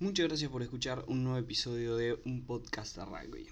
Muchas 0.00 0.28
gracias 0.28 0.48
por 0.52 0.62
escuchar 0.62 1.04
un 1.08 1.24
nuevo 1.24 1.38
episodio 1.38 1.96
de 1.96 2.20
un 2.24 2.46
podcast 2.46 2.96
de 2.96 3.04
rugby. 3.04 3.48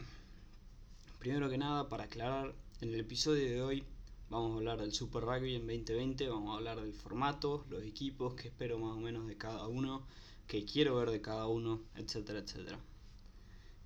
Primero 1.19 1.51
que 1.51 1.59
nada, 1.59 1.89
para 1.89 2.05
aclarar, 2.05 2.55
en 2.81 2.91
el 2.91 3.01
episodio 3.01 3.51
de 3.51 3.63
hoy 3.63 3.85
vamos 4.31 4.53
a 4.53 4.59
hablar 4.59 4.79
del 4.79 4.93
Super 4.93 5.25
Rugby 5.25 5.57
en 5.57 5.67
2020, 5.67 6.29
vamos 6.29 6.55
a 6.55 6.59
hablar 6.59 6.81
del 6.81 6.93
formato, 6.95 7.67
los 7.69 7.83
equipos 7.83 8.35
que 8.37 8.47
espero 8.47 8.79
más 8.79 8.97
o 8.97 9.01
menos 9.01 9.27
de 9.27 9.37
cada 9.37 9.67
uno, 9.67 10.07
que 10.47 10.65
quiero 10.65 10.95
ver 10.95 11.11
de 11.11 11.21
cada 11.21 11.49
uno, 11.49 11.83
etcétera, 11.97 12.39
etcétera. 12.39 12.79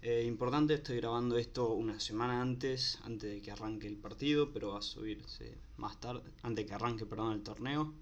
Eh, 0.03 0.25
importante, 0.27 0.75
estoy 0.75 0.99
grabando 0.99 1.39
esto 1.39 1.73
una 1.73 1.99
semana 1.99 2.43
antes, 2.43 2.99
antes 3.05 3.31
de 3.31 3.41
que 3.41 3.53
arranque 3.53 3.87
el 3.87 3.97
partido, 3.97 4.53
pero 4.53 4.73
va 4.73 4.81
a 4.81 4.83
subirse 4.83 5.57
más 5.79 5.99
tarde, 5.99 6.31
antes 6.43 6.67
de 6.67 6.67
que 6.67 6.75
arranque, 6.75 7.07
perdón, 7.07 7.33
el 7.33 7.43
torneo 7.43 7.95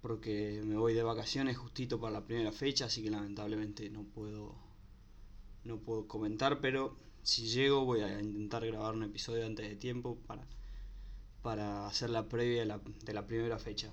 porque 0.00 0.62
me 0.64 0.76
voy 0.76 0.94
de 0.94 1.02
vacaciones 1.02 1.56
justito 1.56 2.00
para 2.00 2.12
la 2.12 2.24
primera 2.24 2.52
fecha, 2.52 2.86
así 2.86 3.02
que 3.02 3.10
lamentablemente 3.10 3.90
no 3.90 4.04
puedo 4.04 4.54
no 5.64 5.78
puedo 5.78 6.08
comentar, 6.08 6.60
pero 6.60 6.96
si 7.22 7.46
llego 7.46 7.84
voy 7.84 8.00
a 8.00 8.20
intentar 8.20 8.64
grabar 8.66 8.94
un 8.94 9.02
episodio 9.02 9.44
antes 9.44 9.68
de 9.68 9.76
tiempo 9.76 10.16
para 10.26 10.46
para 11.42 11.86
hacer 11.86 12.10
la 12.10 12.28
previa 12.28 12.60
de 12.60 12.66
la, 12.66 12.80
de 13.04 13.14
la 13.14 13.26
primera 13.26 13.58
fecha. 13.58 13.92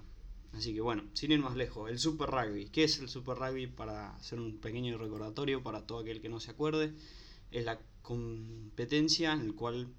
Así 0.53 0.73
que 0.73 0.81
bueno, 0.81 1.03
sin 1.13 1.31
ir 1.31 1.39
más 1.39 1.55
lejos, 1.55 1.89
el 1.89 1.99
Super 1.99 2.29
Rugby. 2.29 2.69
¿Qué 2.69 2.83
es 2.83 2.99
el 2.99 3.09
Super 3.09 3.37
Rugby? 3.37 3.67
Para 3.67 4.15
hacer 4.15 4.39
un 4.39 4.57
pequeño 4.59 4.97
recordatorio 4.97 5.63
para 5.63 5.85
todo 5.85 5.99
aquel 5.99 6.21
que 6.21 6.29
no 6.29 6.39
se 6.39 6.51
acuerde, 6.51 6.93
es 7.51 7.65
la 7.65 7.79
competencia 8.01 9.33
en 9.33 9.41
el 9.41 9.55
cual 9.55 9.93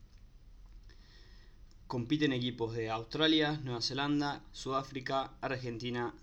compiten 1.88 2.34
equipos 2.34 2.74
de 2.74 2.90
Australia, 2.90 3.58
Nueva 3.64 3.80
Zelanda, 3.80 4.44
Sudáfrica, 4.52 5.32
Argentina, 5.40 6.14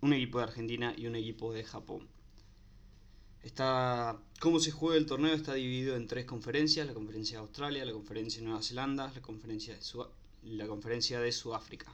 un 0.00 0.12
equipo 0.12 0.38
de 0.38 0.44
Argentina 0.44 0.92
y 0.96 1.06
un 1.06 1.14
equipo 1.14 1.52
de 1.52 1.62
Japón. 1.62 2.08
Está, 3.44 4.20
¿Cómo 4.40 4.58
se 4.58 4.72
juega 4.72 4.96
el 4.96 5.06
torneo? 5.06 5.34
Está 5.34 5.54
dividido 5.54 5.96
en 5.96 6.08
tres 6.08 6.26
conferencias, 6.26 6.86
la 6.86 6.94
conferencia 6.94 7.38
de 7.38 7.42
Australia, 7.44 7.84
la 7.84 7.92
conferencia 7.92 8.40
de 8.40 8.46
Nueva 8.46 8.62
Zelanda, 8.62 9.12
la 9.14 9.22
conferencia 9.22 9.74
de, 9.74 9.80
la 10.42 10.66
conferencia 10.66 11.20
de 11.20 11.30
Sudáfrica. 11.30 11.92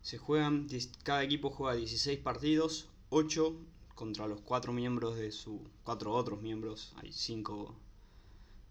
Se 0.00 0.16
juegan, 0.16 0.66
cada 1.02 1.22
equipo 1.22 1.50
juega 1.50 1.76
16 1.76 2.18
partidos, 2.20 2.88
8 3.10 3.54
contra 3.94 4.26
los 4.26 4.40
4 4.40 4.72
miembros 4.72 5.16
de 5.16 5.30
su, 5.30 5.60
4 5.84 6.12
otros 6.12 6.40
miembros, 6.40 6.94
hay 6.96 7.12
5 7.12 7.76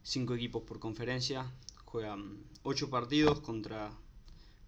cinco 0.08 0.36
equipos 0.36 0.64
por 0.64 0.80
conferencia, 0.80 1.52
juegan 1.84 2.42
ocho 2.64 2.90
partidos 2.90 3.42
contra 3.42 3.92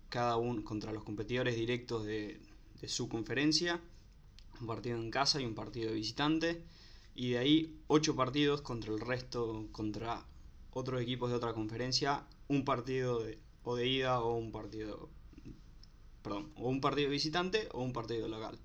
cada 0.10 0.36
uno 0.36 0.66
contra 0.66 0.92
los 0.92 1.06
competidores 1.06 1.56
directos 1.56 2.04
de, 2.06 2.42
su 2.88 3.08
conferencia, 3.08 3.80
un 4.60 4.68
partido 4.68 4.98
en 4.98 5.10
casa 5.10 5.40
y 5.40 5.46
un 5.46 5.56
partido 5.56 5.90
de 5.90 5.96
visitante, 5.96 6.62
y 7.16 7.30
de 7.32 7.38
ahí 7.38 7.80
ocho 7.88 8.18
partidos 8.18 8.62
contra 8.62 8.92
el 8.94 9.00
resto, 9.00 9.68
contra 9.72 10.26
otros 10.72 11.02
equipos 11.02 11.30
de 11.30 11.38
otra 11.38 11.54
conferencia, 11.54 12.26
un 12.50 12.66
partido 12.66 13.24
de, 13.24 13.40
o 13.64 13.78
de 13.78 13.88
ida 13.88 14.20
o 14.20 14.36
un 14.36 14.52
partido, 14.52 15.10
perdón, 16.22 16.52
o 16.58 16.68
un 16.68 16.82
partido 16.82 17.10
visitante 17.10 17.70
o 17.72 17.82
un 17.82 17.94
partido 17.94 18.28
local, 18.28 18.60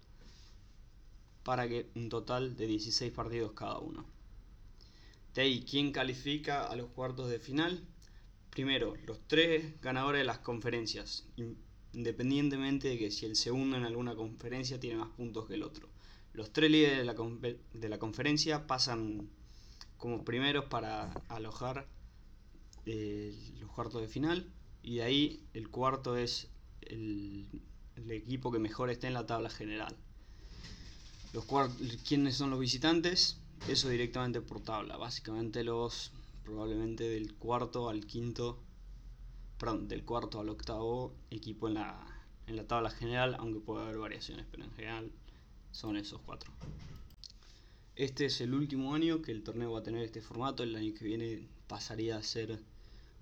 para 1.45 1.69
que 1.69 1.89
un 1.95 2.09
total 2.09 2.57
de 2.57 2.67
16 2.67 3.13
partidos 3.13 3.53
cada 3.53 3.79
uno. 3.79 4.14
Ahí, 5.37 5.65
¿quién 5.69 5.91
califica 5.91 6.67
a 6.67 6.77
los 6.77 6.91
cuartos 6.91 7.29
de 7.29 7.41
final? 7.41 7.83
Primero, 8.51 8.95
los 9.07 9.19
tres 9.27 9.81
ganadores 9.81 10.21
de 10.21 10.25
las 10.25 10.39
conferencias, 10.39 11.27
independientemente 11.93 12.89
de 12.89 12.99
que 12.99 13.11
si 13.11 13.27
el 13.27 13.35
segundo 13.35 13.77
en 13.77 13.85
alguna 13.85 14.15
conferencia 14.15 14.79
tiene 14.79 14.97
más 14.97 15.11
puntos 15.11 15.49
que 15.49 15.55
el 15.55 15.65
otro. 15.65 15.89
Los 16.35 16.53
tres 16.53 16.71
líderes 16.71 16.99
de 16.99 17.89
la, 17.89 17.99
conferencia 17.99 18.67
pasan 18.69 19.29
como 19.97 20.25
primeros 20.25 20.67
para 20.67 21.13
alojar 21.29 21.89
eh, 22.87 23.35
los 23.59 23.71
cuartos 23.73 24.03
de 24.03 24.09
final 24.09 24.53
y 24.83 24.97
de 24.97 25.03
ahí 25.03 25.43
el 25.53 25.69
cuarto 25.69 26.17
es 26.17 26.49
el, 26.83 27.49
el 27.97 28.11
equipo 28.13 28.53
que 28.53 28.59
mejor 28.59 28.91
esté 28.91 29.09
en 29.09 29.15
la 29.15 29.27
tabla 29.27 29.51
general. 29.51 29.97
Los 31.33 31.47
¿Quiénes 32.07 32.37
son 32.37 32.51
los 32.51 32.61
visitantes? 32.61 33.41
Eso 33.69 33.89
directamente 33.89 34.41
por 34.41 34.61
tabla. 34.61 34.97
Básicamente 34.97 35.65
los 35.65 36.13
probablemente 36.45 37.09
del 37.09 37.35
cuarto 37.35 37.89
al 37.89 38.05
quinto, 38.05 38.59
perdón, 39.59 39.89
del 39.89 40.05
cuarto 40.05 40.41
al 40.41 40.51
octavo 40.51 41.15
equipo 41.31 41.69
en 41.69 41.75
la, 41.75 42.07
en 42.47 42.57
la 42.57 42.67
tabla 42.67 42.91
general, 42.91 43.35
aunque 43.39 43.61
puede 43.61 43.85
haber 43.85 43.99
variaciones, 43.99 44.47
pero 44.51 44.65
en 44.65 44.71
general 44.73 45.11
son 45.73 45.97
esos 45.97 46.21
cuatro. 46.21 46.53
Este 47.97 48.27
es 48.27 48.41
el 48.41 48.53
último 48.53 48.95
año 48.95 49.23
que 49.23 49.33
el 49.33 49.43
torneo 49.43 49.73
va 49.73 49.79
a 49.79 49.83
tener 49.83 50.03
este 50.03 50.21
formato. 50.21 50.63
El 50.63 50.77
año 50.77 50.93
que 50.93 51.05
viene 51.05 51.49
pasaría 51.67 52.17
a 52.17 52.23
ser 52.23 52.61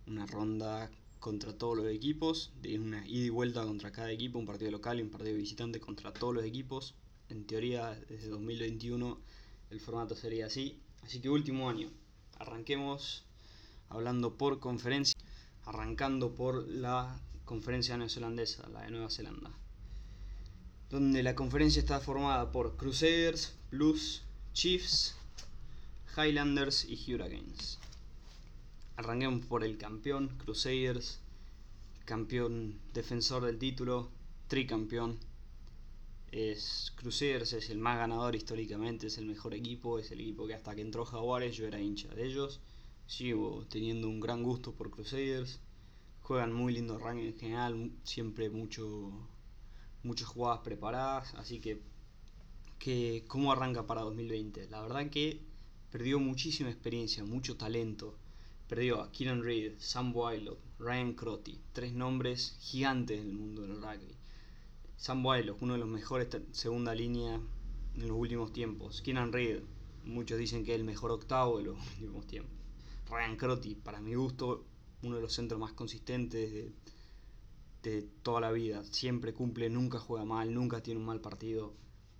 una 0.07 0.27
ronda 0.27 0.91
contra 1.21 1.57
todos 1.57 1.77
los 1.77 1.87
equipos, 1.87 2.53
de 2.61 2.81
una 2.81 3.07
ida 3.07 3.27
y 3.27 3.31
vuelta 3.31 3.63
contra 3.63 3.93
cada 3.93 4.11
equipo, 4.11 4.41
un 4.41 4.47
partido 4.47 4.73
local 4.73 4.99
y 4.99 5.03
un 5.03 5.11
partido 5.11 5.37
visitante 5.37 5.79
contra 5.79 6.13
todos 6.13 6.35
los 6.35 6.45
equipos. 6.45 6.97
En 7.29 7.47
teoría, 7.47 7.95
desde 8.09 8.29
2021 8.29 9.21
el 9.73 9.81
formato 9.81 10.15
sería 10.15 10.47
así. 10.47 10.79
Así 11.03 11.21
que 11.21 11.31
último 11.31 11.69
año. 11.69 11.91
Arranquemos 12.39 13.25
hablando 13.89 14.37
por 14.37 14.61
conferencia, 14.61 15.19
arrancando 15.65 16.35
por 16.35 16.69
la 16.69 17.19
conferencia 17.45 17.97
neozelandesa, 17.97 18.69
la 18.69 18.83
de 18.83 18.91
Nueva 18.91 19.11
Zelanda. 19.11 19.51
Donde 20.91 21.23
la 21.23 21.35
conferencia 21.35 21.81
está 21.81 22.01
formada 22.01 22.53
por 22.53 22.77
Crusaders, 22.77 23.57
Blues, 23.71 24.23
Chiefs, 24.53 25.17
Highlanders 26.17 26.85
y 26.85 26.97
Hurricanes. 27.13 27.79
Arranquemos 28.97 29.47
por 29.47 29.65
el 29.65 29.79
campeón, 29.79 30.29
Crusaders, 30.37 31.21
campeón 32.05 32.79
defensor 32.93 33.47
del 33.47 33.59
título, 33.59 34.11
tricampeón 34.49 35.19
es 36.33 36.93
Crusaders 36.97 37.53
es 37.53 37.69
el 37.69 37.79
más 37.79 37.99
ganador 37.99 38.35
históricamente, 38.35 39.07
es 39.09 39.19
el 39.19 39.27
mejor 39.27 39.53
equipo, 39.55 39.99
es 39.99 40.11
el 40.13 40.21
equipo 40.21 40.47
que 40.47 40.55
hasta 40.55 40.75
que 40.75 40.81
entró 40.81 41.05
Jaguares 41.05 41.55
yo 41.55 41.67
era 41.67 41.79
hincha 41.79 42.09
de 42.09 42.27
ellos. 42.27 42.61
Sigo 43.07 43.67
teniendo 43.69 44.09
un 44.09 44.19
gran 44.19 44.43
gusto 44.43 44.73
por 44.73 44.91
Crusaders. 44.91 45.61
Juegan 46.23 46.53
muy 46.55 46.73
lindo 46.73 46.99
ranking 46.99 47.27
en 47.27 47.39
general, 47.39 47.93
siempre 48.05 48.49
mucho 48.49 49.13
muchas 50.03 50.29
jugadas 50.29 50.61
preparadas, 50.65 51.35
así 51.35 51.61
que 51.61 51.83
que 52.79 53.25
cómo 53.29 53.53
arranca 53.53 53.87
para 53.87 54.01
2020. 54.01 54.69
La 54.71 54.81
verdad 54.81 55.11
que 55.11 55.43
perdió 55.91 56.19
muchísima 56.19 56.71
experiencia, 56.71 57.25
mucho 57.25 57.57
talento. 57.59 58.17
Perdió 58.69 59.03
a 59.03 59.13
Kieran 59.13 59.43
Reid, 59.43 59.75
Sam 59.79 60.17
Wylock, 60.17 60.59
Ryan 60.79 61.13
Crotty, 61.13 61.61
tres 61.75 61.93
nombres 61.93 62.57
gigantes 62.61 63.21
en 63.21 63.29
el 63.29 63.35
mundo 63.35 63.63
del 63.63 63.77
rugby. 63.77 64.22
Sam 65.03 65.27
Wylock, 65.27 65.61
uno 65.61 65.73
de 65.73 65.81
los 65.81 65.89
mejores 65.89 66.29
segunda 66.53 66.95
línea 66.95 67.35
en 67.35 68.07
los 68.07 68.17
últimos 68.17 68.53
tiempos. 68.53 69.03
Keenan 69.03 69.33
Reed, 69.33 69.61
muchos 70.05 70.39
dicen 70.39 70.65
que 70.65 70.75
es 70.75 70.79
el 70.79 70.85
mejor 70.85 71.11
octavo 71.11 71.59
de 71.59 71.65
los 71.65 71.77
últimos 71.95 72.25
tiempos. 72.29 72.53
Ryan 73.11 73.37
Crotty, 73.37 73.75
para 73.75 74.01
mi 74.01 74.15
gusto, 74.15 74.65
uno 75.03 75.17
de 75.17 75.23
los 75.23 75.33
centros 75.33 75.59
más 75.59 75.73
consistentes 75.73 76.53
de, 76.53 76.73
de 77.83 78.03
toda 78.23 78.41
la 78.41 78.53
vida. 78.53 78.85
Siempre 78.85 79.35
cumple, 79.35 79.69
nunca 79.71 79.99
juega 79.99 80.25
mal, 80.25 80.55
nunca 80.55 80.85
tiene 80.85 81.01
un 81.01 81.07
mal 81.07 81.21
partido. 81.21 81.75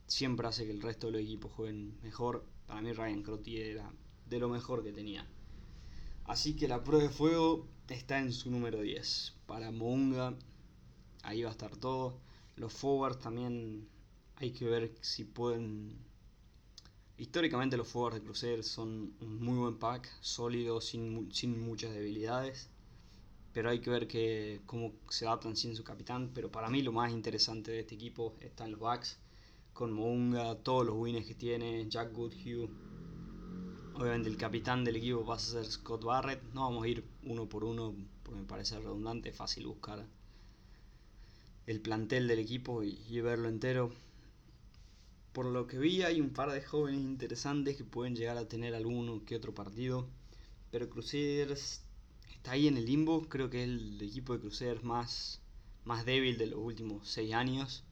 Siempre 0.09 0.49
hace 0.49 0.67
que 0.67 0.73
el 0.73 0.83
resto 0.83 1.07
de 1.07 1.13
los 1.13 1.23
equipos 1.23 1.53
jueguen 1.53 1.97
mejor. 2.03 2.45
Para 2.67 2.83
mí 2.83 2.93
Ryan 2.93 3.23
Crotty 3.23 3.59
era 3.59 3.93
de 4.27 4.41
lo 4.41 4.49
mejor 4.49 4.83
que 4.83 4.93
tenía. 4.93 5.25
Así 6.25 6.57
que 6.57 6.67
la 6.67 6.83
prueba 6.83 7.05
de 7.05 7.11
fuego 7.11 7.65
está 7.89 8.19
en 8.19 8.33
su 8.33 8.51
número 8.51 8.81
10. 8.81 9.35
Para 9.47 9.71
Mounga, 9.71 10.35
ahí 11.23 11.45
va 11.45 11.51
a 11.51 11.53
estar 11.53 11.77
todo. 11.77 12.19
Los 12.57 12.73
forwards 12.73 13.19
también 13.19 13.89
hay 14.37 14.51
que 14.53 14.67
ver 14.67 14.93
si 15.01 15.25
pueden... 15.25 15.97
Históricamente 17.17 17.77
los 17.77 17.89
forwards 17.89 18.17
de 18.17 18.25
Crusader 18.25 18.65
son 18.65 19.15
un 19.21 19.41
muy 19.41 19.57
buen 19.57 19.79
pack, 19.79 20.09
sólido, 20.21 20.81
sin, 20.81 21.33
sin 21.33 21.61
muchas 21.61 21.95
debilidades. 21.95 22.69
Pero 23.53 23.71
hay 23.71 23.81
que 23.81 23.91
ver 23.91 24.09
que, 24.09 24.61
cómo 24.67 24.93
se 25.09 25.27
adaptan 25.27 25.57
sin 25.57 25.77
su 25.77 25.85
capitán. 25.85 26.31
Pero 26.35 26.51
para 26.51 26.69
mí 26.69 26.83
lo 26.83 26.93
más 26.93 27.13
interesante 27.13 27.71
de 27.71 27.81
este 27.81 27.95
equipo 27.95 28.35
está 28.41 28.65
en 28.65 28.73
los 28.73 28.81
backs. 28.81 29.19
Con 29.73 29.93
Mounga, 29.93 30.57
todos 30.57 30.85
los 30.85 30.97
wins 30.97 31.27
que 31.27 31.35
tiene, 31.35 31.89
Jack 31.89 32.13
Goodhue. 32.13 32.69
Obviamente 33.95 34.29
el 34.29 34.37
capitán 34.37 34.85
del 34.85 34.97
equipo 34.97 35.25
va 35.25 35.37
a 35.37 35.39
ser 35.39 35.65
Scott 35.65 36.05
Barrett. 36.05 36.43
No 36.53 36.63
vamos 36.63 36.85
a 36.85 36.89
ir 36.89 37.05
uno 37.25 37.49
por 37.49 37.65
uno 37.65 37.95
porque 38.23 38.41
me 38.41 38.47
parece 38.47 38.79
redundante, 38.79 39.33
fácil 39.33 39.67
buscar 39.67 40.07
el 41.67 41.81
plantel 41.81 42.29
del 42.29 42.39
equipo 42.39 42.83
y, 42.83 43.21
verlo 43.21 43.49
entero. 43.49 43.93
Por 45.33 45.47
lo 45.47 45.67
que 45.67 45.79
vi 45.79 46.03
hay 46.03 46.21
un 46.21 46.31
par 46.31 46.51
de 46.53 46.63
jóvenes 46.63 47.01
interesantes 47.01 47.77
que 47.77 47.85
pueden 47.85 48.17
llegar 48.17 48.37
a 48.37 48.49
tener 48.49 48.75
alguno 48.75 49.25
que 49.25 49.37
otro 49.37 49.55
partido. 49.55 50.07
Pero 50.71 50.91
Crusaders 50.91 51.83
está 52.35 52.53
ahí 52.53 52.67
en 52.67 52.77
el 52.77 52.87
limbo. 52.87 53.29
Creo 53.29 53.49
que 53.49 53.63
es 53.63 53.69
el 53.69 54.03
equipo 54.03 54.35
de 54.35 54.41
Crusaders 54.41 54.85
más, 54.85 55.41
más 55.85 56.05
débil 56.05 56.39
de 56.39 56.47
los 56.47 56.59
últimos 56.59 57.09
6 57.09 57.33
años. 57.35 57.85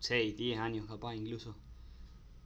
6, 0.00 0.36
10 0.36 0.58
años 0.58 0.86
capaz 0.86 1.16
incluso. 1.16 1.56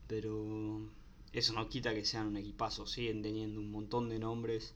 Pero 0.07 0.89
eso 1.31 1.53
no 1.53 1.69
quita 1.69 1.93
que 1.93 2.05
sean 2.05 2.27
un 2.27 2.37
equipazo, 2.37 2.85
siguen 2.85 3.21
teniendo 3.21 3.61
un 3.61 3.71
montón 3.71 4.09
de 4.09 4.19
nombres. 4.19 4.73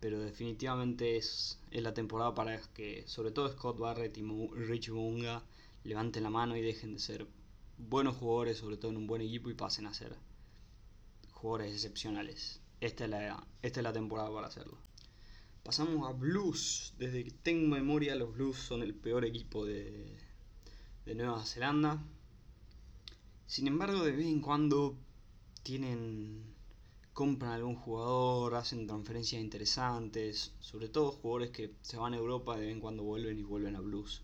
Pero 0.00 0.20
definitivamente 0.20 1.16
es, 1.16 1.58
es 1.70 1.82
la 1.82 1.94
temporada 1.94 2.34
para 2.34 2.60
que 2.74 3.04
sobre 3.06 3.32
todo 3.32 3.50
Scott 3.50 3.78
Barrett 3.78 4.16
y 4.16 4.22
Rich 4.22 4.90
Munga 4.90 5.42
levanten 5.84 6.22
la 6.22 6.30
mano 6.30 6.56
y 6.56 6.62
dejen 6.62 6.94
de 6.94 7.00
ser 7.00 7.26
buenos 7.78 8.16
jugadores, 8.16 8.58
sobre 8.58 8.76
todo 8.76 8.90
en 8.90 8.98
un 8.98 9.06
buen 9.06 9.22
equipo, 9.22 9.50
y 9.50 9.54
pasen 9.54 9.86
a 9.86 9.94
ser 9.94 10.16
jugadores 11.32 11.72
excepcionales. 11.72 12.60
Esta 12.80 13.04
es 13.04 13.10
la, 13.10 13.46
esta 13.62 13.80
es 13.80 13.84
la 13.84 13.92
temporada 13.92 14.32
para 14.32 14.48
hacerlo. 14.48 14.78
Pasamos 15.62 16.08
a 16.08 16.12
Blues. 16.12 16.94
Desde 16.98 17.24
que 17.24 17.30
tengo 17.30 17.74
memoria, 17.74 18.14
los 18.14 18.32
Blues 18.34 18.56
son 18.56 18.82
el 18.82 18.94
peor 18.94 19.24
equipo 19.24 19.64
de, 19.64 20.16
de 21.04 21.14
Nueva 21.14 21.44
Zelanda. 21.44 22.02
Sin 23.46 23.66
embargo, 23.66 24.04
de 24.04 24.12
vez 24.12 24.26
en 24.26 24.40
cuando 24.40 24.96
tienen 25.62 26.54
compran 27.18 27.50
algún 27.50 27.74
jugador, 27.74 28.54
hacen 28.54 28.86
transferencias 28.86 29.42
interesantes, 29.42 30.52
sobre 30.60 30.88
todo 30.88 31.10
jugadores 31.10 31.50
que 31.50 31.72
se 31.82 31.96
van 31.96 32.14
a 32.14 32.16
Europa 32.16 32.56
de 32.56 32.66
vez 32.66 32.72
en 32.72 32.80
cuando 32.80 33.02
vuelven 33.02 33.36
y 33.40 33.42
vuelven 33.42 33.74
a 33.74 33.80
Blues. 33.80 34.22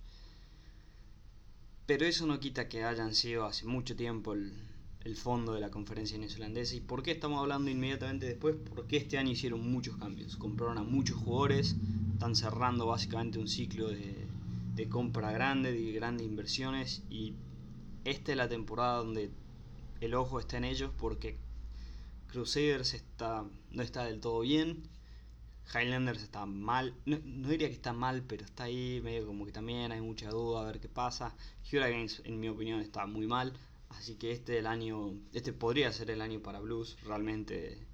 Pero 1.86 2.06
eso 2.06 2.24
no 2.24 2.38
quita 2.38 2.68
que 2.68 2.84
hayan 2.84 3.12
sido 3.16 3.46
hace 3.46 3.66
mucho 3.66 3.96
tiempo 3.96 4.34
el, 4.34 5.16
fondo 5.16 5.54
de 5.54 5.60
la 5.60 5.72
conferencia 5.72 6.16
neozelandesa. 6.18 6.76
¿Y 6.76 6.82
por 6.82 7.02
qué 7.02 7.10
estamos 7.10 7.40
hablando 7.40 7.68
inmediatamente 7.68 8.26
después? 8.26 8.54
Porque 8.72 8.98
este 8.98 9.18
año 9.18 9.32
hicieron 9.32 9.68
muchos 9.68 9.96
cambios. 9.96 10.36
Compraron 10.36 10.78
a 10.78 10.84
muchos 10.84 11.16
jugadores, 11.16 11.74
están 12.12 12.36
cerrando 12.36 12.86
básicamente 12.86 13.40
un 13.40 13.48
ciclo 13.48 13.88
de, 13.88 14.24
de 14.76 14.88
compra 14.88 15.32
grande, 15.32 15.72
de 15.72 15.90
grandes 15.90 16.28
inversiones. 16.28 17.02
Y 17.10 17.34
esta 18.04 18.30
es 18.30 18.38
la 18.38 18.48
temporada 18.48 18.98
donde 18.98 19.32
el 20.00 20.14
ojo 20.14 20.38
está 20.38 20.58
en 20.58 20.64
ellos 20.64 20.92
porque 20.96 21.38
Crusaders 22.34 22.94
está, 22.94 23.44
no 23.70 23.82
está 23.84 24.06
del 24.06 24.20
todo 24.20 24.40
bien. 24.40 24.82
Highlanders 25.72 26.20
está 26.20 26.46
mal, 26.46 26.92
no, 27.06 27.16
diría 27.48 27.68
que 27.68 27.74
está 27.74 27.92
mal, 27.92 28.24
pero 28.26 28.44
está 28.44 28.64
ahí 28.64 29.00
medio 29.04 29.24
como 29.24 29.46
que 29.46 29.52
también 29.52 29.92
hay 29.92 30.00
mucha 30.00 30.30
duda 30.30 30.60
a 30.60 30.64
ver 30.64 30.80
qué 30.80 30.88
pasa. 30.88 31.36
Hurricanes, 31.62 32.22
en 32.24 32.40
mi 32.40 32.48
opinión, 32.48 32.80
está 32.80 33.06
muy 33.06 33.28
mal. 33.28 33.52
Así 33.90 34.16
que 34.16 34.32
este 34.32 34.58
el 34.58 34.66
año, 34.66 35.14
este 35.32 35.52
podría 35.52 35.92
ser 35.92 36.10
el 36.10 36.20
año 36.20 36.40
para 36.40 36.58
Blues, 36.58 36.96
realmente 37.04 37.86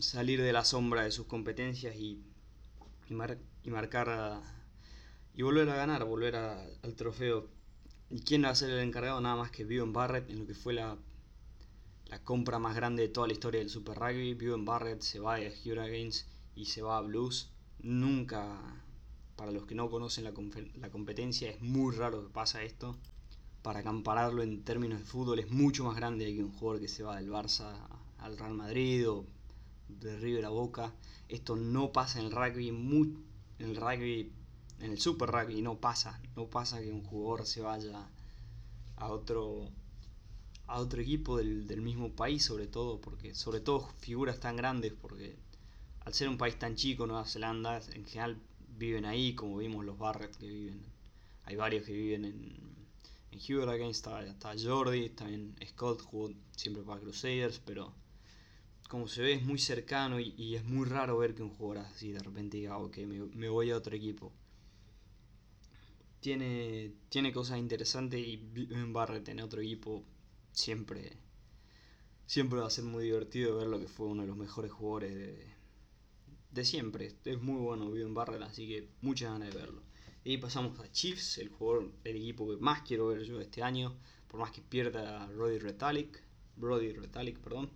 salir 0.00 0.42
de 0.42 0.52
la 0.52 0.64
sombra 0.64 1.04
de 1.04 1.12
sus 1.12 1.26
competencias 1.26 1.94
y, 1.94 2.20
y, 3.08 3.14
marcar 3.14 4.42
y 5.32 5.42
volver 5.42 5.70
a 5.70 5.76
ganar, 5.76 6.04
volver 6.04 6.34
al 6.34 6.94
trofeo. 6.96 7.48
¿Y 8.10 8.22
quién 8.22 8.42
va 8.42 8.48
a 8.48 8.54
ser 8.56 8.70
el 8.70 8.80
encargado? 8.80 9.20
Nada 9.20 9.36
más 9.36 9.52
que 9.52 9.62
en 9.62 9.92
Barrett 9.92 10.28
en 10.28 10.40
lo 10.40 10.46
que 10.46 10.54
fue 10.54 10.72
la, 10.72 10.98
la 12.10 12.18
compra 12.24 12.58
más 12.58 12.74
grande 12.74 13.02
de 13.02 13.08
toda 13.08 13.28
la 13.28 13.34
historia 13.34 13.60
del 13.60 13.70
Super 13.70 13.96
Rugby. 13.96 14.36
en 14.40 14.64
Barrett 14.64 15.00
se 15.00 15.20
va 15.20 15.36
a 15.36 15.38
Hurricanes 15.38 16.26
y 16.56 16.64
se 16.64 16.82
va 16.82 16.98
a 16.98 17.02
Blues. 17.02 17.50
Nunca, 17.78 18.58
para 19.36 19.52
los 19.52 19.64
que 19.64 19.76
no 19.76 19.88
conocen 19.88 20.24
la, 20.24 20.32
la 20.74 20.90
competencia, 20.90 21.48
es 21.48 21.60
muy 21.62 21.94
raro 21.94 22.22
que 22.24 22.32
pasa 22.32 22.64
esto 22.64 22.98
para 23.62 23.84
compararlo 23.84 24.42
en 24.42 24.64
términos 24.64 24.98
de 24.98 25.04
fútbol, 25.04 25.38
es 25.38 25.50
mucho 25.50 25.84
más 25.84 25.94
grande 25.94 26.34
que 26.34 26.42
un 26.42 26.52
jugador 26.52 26.80
que 26.80 26.88
se 26.88 27.04
va 27.04 27.16
del 27.16 27.30
Barça 27.30 27.76
al 28.18 28.36
Real 28.36 28.54
Madrid 28.54 29.08
o 29.08 29.26
de 29.88 30.18
River 30.18 30.46
a 30.46 30.48
Boca. 30.48 30.92
Esto 31.28 31.54
no 31.54 31.92
pasa 31.92 32.18
en 32.18 32.26
el 32.26 32.32
rugby, 32.32 32.68
en 32.68 33.24
el 33.58 33.76
rugby, 33.76 34.32
en 34.80 34.90
el 34.90 34.98
Super 34.98 35.30
Rugby 35.30 35.62
no 35.62 35.78
pasa, 35.78 36.20
no 36.34 36.46
pasa 36.46 36.80
que 36.80 36.90
un 36.90 37.04
jugador 37.04 37.46
se 37.46 37.60
vaya 37.60 38.08
a 38.96 39.08
otro 39.12 39.70
a 40.70 40.78
otro 40.78 41.00
equipo 41.02 41.36
del, 41.36 41.66
del 41.66 41.82
mismo 41.82 42.14
país 42.14 42.44
sobre 42.44 42.68
todo, 42.68 43.00
porque 43.00 43.34
sobre 43.34 43.60
todo 43.60 43.88
figuras 43.98 44.38
tan 44.38 44.56
grandes, 44.56 44.92
porque 44.92 45.36
al 46.04 46.14
ser 46.14 46.28
un 46.28 46.38
país 46.38 46.58
tan 46.58 46.76
chico, 46.76 47.06
Nueva 47.06 47.24
Zelanda, 47.26 47.80
en 47.92 48.04
general 48.04 48.40
viven 48.78 49.04
ahí, 49.04 49.34
como 49.34 49.58
vimos 49.58 49.84
los 49.84 49.98
Barrett 49.98 50.36
que 50.36 50.46
viven, 50.46 50.80
hay 51.44 51.56
varios 51.56 51.84
que 51.84 51.92
viven 51.92 52.24
en, 52.24 52.86
en 53.32 53.38
Hurricanes 53.56 53.96
está, 53.96 54.24
está 54.24 54.54
Jordi, 54.56 55.10
también 55.10 55.56
Scott 55.66 56.02
jugó 56.02 56.30
siempre 56.52 56.84
para 56.84 57.00
Crusaders, 57.00 57.60
pero 57.64 57.92
como 58.88 59.08
se 59.08 59.22
ve 59.22 59.32
es 59.34 59.42
muy 59.42 59.58
cercano 59.58 60.20
y, 60.20 60.54
es 60.54 60.64
muy 60.64 60.86
raro 60.86 61.18
ver 61.18 61.34
que 61.34 61.42
un 61.42 61.50
jugador 61.50 61.84
así 61.84 62.12
de 62.12 62.20
repente 62.20 62.58
diga, 62.58 62.78
ok, 62.78 62.96
me, 62.98 63.20
me 63.34 63.48
voy 63.48 63.70
a 63.70 63.76
otro 63.76 63.96
equipo. 63.96 64.32
Tiene, 66.20 66.92
tiene 67.08 67.32
cosas 67.32 67.58
interesantes 67.58 68.20
y 68.20 68.34
en 68.70 68.92
Barrett 68.92 69.28
en 69.28 69.40
otro 69.40 69.60
equipo 69.60 70.04
siempre, 70.52 71.12
siempre 72.26 72.60
va 72.60 72.66
a 72.66 72.70
ser 72.70 72.84
muy 72.84 73.04
divertido 73.04 73.56
ver 73.56 73.66
lo 73.66 73.78
que 73.78 73.88
fue 73.88 74.06
uno 74.06 74.22
de 74.22 74.28
los 74.28 74.36
mejores 74.36 74.70
jugadores 74.72 75.14
de, 76.50 76.64
siempre. 76.64 77.14
Es 77.24 77.40
muy 77.40 77.60
bueno 77.60 77.94
en 77.96 78.14
Barrett, 78.14 78.42
así 78.42 78.68
que 78.68 78.88
muchas 79.00 79.32
ganas 79.32 79.52
de 79.52 79.58
verlo. 79.58 79.82
Y 80.22 80.36
pasamos 80.36 80.78
a 80.80 80.92
Chiefs, 80.92 81.38
el 81.38 81.48
jugador, 81.48 81.90
el 82.04 82.16
equipo 82.16 82.48
que 82.48 82.56
más 82.58 82.82
quiero 82.82 83.08
ver 83.08 83.22
yo 83.24 83.40
este 83.40 83.62
año, 83.62 83.96
por 84.28 84.40
más 84.40 84.50
que 84.50 84.60
pierda 84.60 85.24
a 85.24 85.26
Brody 85.26 85.58
Retalic, 85.58 86.22
Brody 86.56 86.92
Retalic, 86.92 87.38
perdón. 87.38 87.70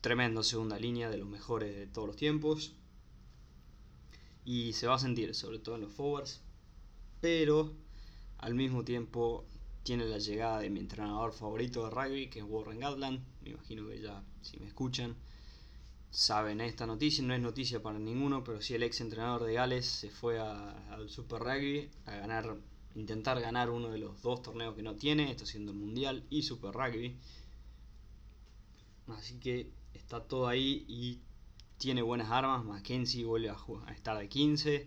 Tremendo 0.00 0.44
segunda 0.44 0.78
línea, 0.78 1.10
de 1.10 1.18
los 1.18 1.28
mejores 1.28 1.74
de 1.74 1.86
todos 1.88 2.06
los 2.06 2.16
tiempos. 2.16 2.76
Y 4.44 4.72
se 4.74 4.86
va 4.86 4.94
a 4.94 4.98
sentir, 4.98 5.34
sobre 5.34 5.58
todo 5.58 5.74
en 5.74 5.82
los 5.82 5.92
forwards. 5.92 6.40
Pero 7.20 7.74
al 8.38 8.54
mismo 8.54 8.84
tiempo 8.84 9.44
tiene 9.88 10.04
la 10.04 10.18
llegada 10.18 10.60
de 10.60 10.68
mi 10.68 10.80
entrenador 10.80 11.32
favorito 11.32 11.82
de 11.84 11.88
rugby, 11.88 12.28
que 12.28 12.40
es 12.40 12.44
Warren 12.46 12.78
Gatland. 12.78 13.24
Me 13.40 13.52
imagino 13.52 13.88
que 13.88 13.98
ya, 13.98 14.22
si 14.42 14.60
me 14.60 14.66
escuchan, 14.66 15.16
saben 16.10 16.60
esta 16.60 16.86
noticia, 16.86 17.24
no 17.24 17.32
es 17.32 17.40
noticia 17.40 17.80
para 17.80 17.98
ninguno, 17.98 18.44
pero 18.44 18.60
sí 18.60 18.74
el 18.74 18.82
ex 18.82 19.00
entrenador 19.00 19.44
de 19.44 19.54
Gales 19.54 19.86
se 19.86 20.10
fue 20.10 20.38
al 20.38 21.08
Super 21.08 21.40
Rugby 21.40 21.88
a 22.04 22.16
ganar, 22.16 22.58
intentar 22.96 23.40
ganar 23.40 23.70
uno 23.70 23.88
de 23.88 23.96
los 23.96 24.20
dos 24.20 24.42
torneos 24.42 24.74
que 24.74 24.82
no 24.82 24.94
tiene, 24.94 25.30
está 25.30 25.46
siendo 25.46 25.72
el 25.72 25.78
Mundial 25.78 26.22
y 26.28 26.42
Super 26.42 26.74
Rugby. 26.74 27.16
Así 29.06 29.40
que 29.40 29.70
está 29.94 30.22
todo 30.22 30.48
ahí 30.48 30.84
y 30.86 31.22
tiene 31.78 32.02
buenas 32.02 32.30
armas. 32.30 32.62
Mackenzie 32.62 33.24
vuelve 33.24 33.48
a, 33.48 33.56
estar 33.94 34.18
de 34.18 34.28
15, 34.28 34.86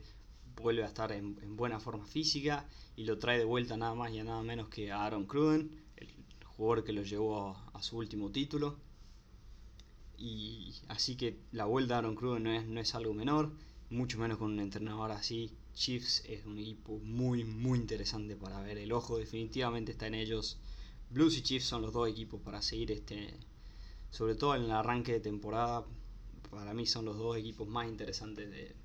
vuelve 0.61 0.83
a 0.83 0.87
estar 0.87 1.11
en, 1.11 1.55
buena 1.55 1.79
forma 1.79 2.05
física 2.05 2.67
y 2.95 3.03
lo 3.03 3.17
trae 3.17 3.37
de 3.37 3.45
vuelta 3.45 3.77
nada 3.77 3.95
más 3.95 4.11
y 4.13 4.21
nada 4.23 4.41
menos 4.43 4.69
que 4.69 4.91
a 4.91 5.03
Aaron 5.05 5.25
Cruden, 5.25 5.71
el 5.97 6.09
jugador 6.45 6.83
que 6.83 6.93
lo 6.93 7.03
llevó 7.03 7.57
a 7.73 7.83
su 7.83 7.97
último 7.97 8.31
título 8.31 8.77
y 10.21 10.75
así 10.87 11.15
que 11.15 11.39
la 11.51 11.65
vuelta 11.65 11.95
de 11.95 11.97
Aaron 11.99 12.15
Cruden 12.15 12.43
no 12.43 12.51
es, 12.53 12.65
no 12.67 12.79
es 12.79 12.93
algo 12.93 13.13
menor, 13.13 13.51
mucho 13.89 14.19
menos 14.19 14.37
con 14.37 14.51
un 14.51 14.59
entrenador 14.59 15.11
así. 15.11 15.51
Chiefs 15.73 16.23
es 16.27 16.45
un 16.45 16.59
equipo 16.59 16.99
muy, 16.99 17.43
muy 17.43 17.79
interesante 17.79 18.35
para 18.35 18.61
ver. 18.61 18.77
El 18.77 18.91
ojo 18.91 19.17
definitivamente 19.17 19.93
está 19.93 20.07
en 20.07 20.13
ellos. 20.13 20.59
Blues 21.09 21.37
y 21.37 21.41
Chiefs 21.41 21.65
son 21.65 21.81
los 21.81 21.93
dos 21.93 22.07
equipos 22.07 22.39
para 22.41 22.61
seguir 22.61 22.91
este, 22.91 23.33
sobre 24.11 24.35
todo 24.35 24.55
en 24.55 24.63
el 24.63 24.71
arranque 24.71 25.13
de 25.13 25.21
temporada. 25.21 25.85
Para 26.51 26.73
mí 26.73 26.85
son 26.85 27.05
los 27.05 27.17
dos 27.17 27.35
equipos 27.37 27.67
más 27.67 27.87
interesantes 27.87 28.51
de, 28.51 28.75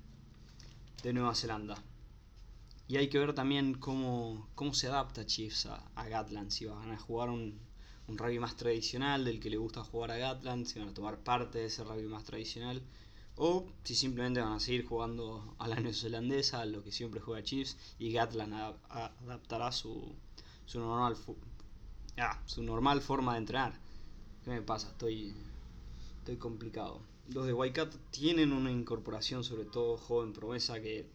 de 1.03 1.13
Nueva 1.13 1.35
Zelanda. 1.35 1.75
Y 2.87 2.95
hay 2.95 3.09
que 3.09 3.19
ver 3.19 3.33
también 3.33 3.73
cómo, 3.73 4.47
cómo 4.55 4.73
se 4.73 4.87
adapta 4.87 5.25
Chiefs 5.25 5.65
a, 5.65 6.07
Gatland. 6.07 6.51
Si 6.51 6.65
van 6.65 6.91
a 6.91 6.97
jugar 6.97 7.29
un, 7.29 7.59
rugby 8.07 8.39
más 8.39 8.55
tradicional 8.55 9.25
del 9.25 9.41
que 9.41 9.49
le 9.49 9.57
gusta 9.57 9.83
jugar 9.83 10.11
a 10.11 10.17
Gatland, 10.17 10.65
si 10.65 10.79
van 10.79 10.89
a 10.89 10.93
tomar 10.93 11.19
parte 11.19 11.59
de 11.59 11.65
ese 11.65 11.83
rugby 11.83 12.07
más 12.07 12.23
tradicional, 12.23 12.81
o 13.35 13.67
si 13.83 13.93
simplemente 13.93 14.39
van 14.39 14.53
a 14.53 14.59
seguir 14.61 14.85
jugando 14.85 15.55
a 15.59 15.67
la 15.67 15.75
neozelandesa, 15.75 16.65
lo 16.65 16.81
que 16.83 16.93
siempre 16.93 17.19
juega 17.19 17.43
Chiefs, 17.43 17.77
y 17.99 18.13
Gatland 18.13 18.53
adaptará 18.89 19.73
su, 19.73 20.15
su, 20.65 20.79
normal, 20.79 21.17
ah, 22.17 22.41
su 22.45 22.63
normal 22.63 23.01
forma 23.01 23.33
de 23.33 23.39
entrenar. 23.39 23.73
¿Qué 24.45 24.51
me 24.51 24.61
pasa? 24.61 24.87
Estoy, 24.87 25.35
estoy 26.19 26.37
complicado. 26.37 27.01
Los 27.29 27.45
de 27.45 27.53
Waikato 27.53 27.97
tienen 28.09 28.53
una 28.53 28.71
incorporación, 28.71 29.43
sobre 29.43 29.65
todo 29.65 29.97
joven 29.97 30.33
promesa, 30.33 30.81
que 30.81 31.05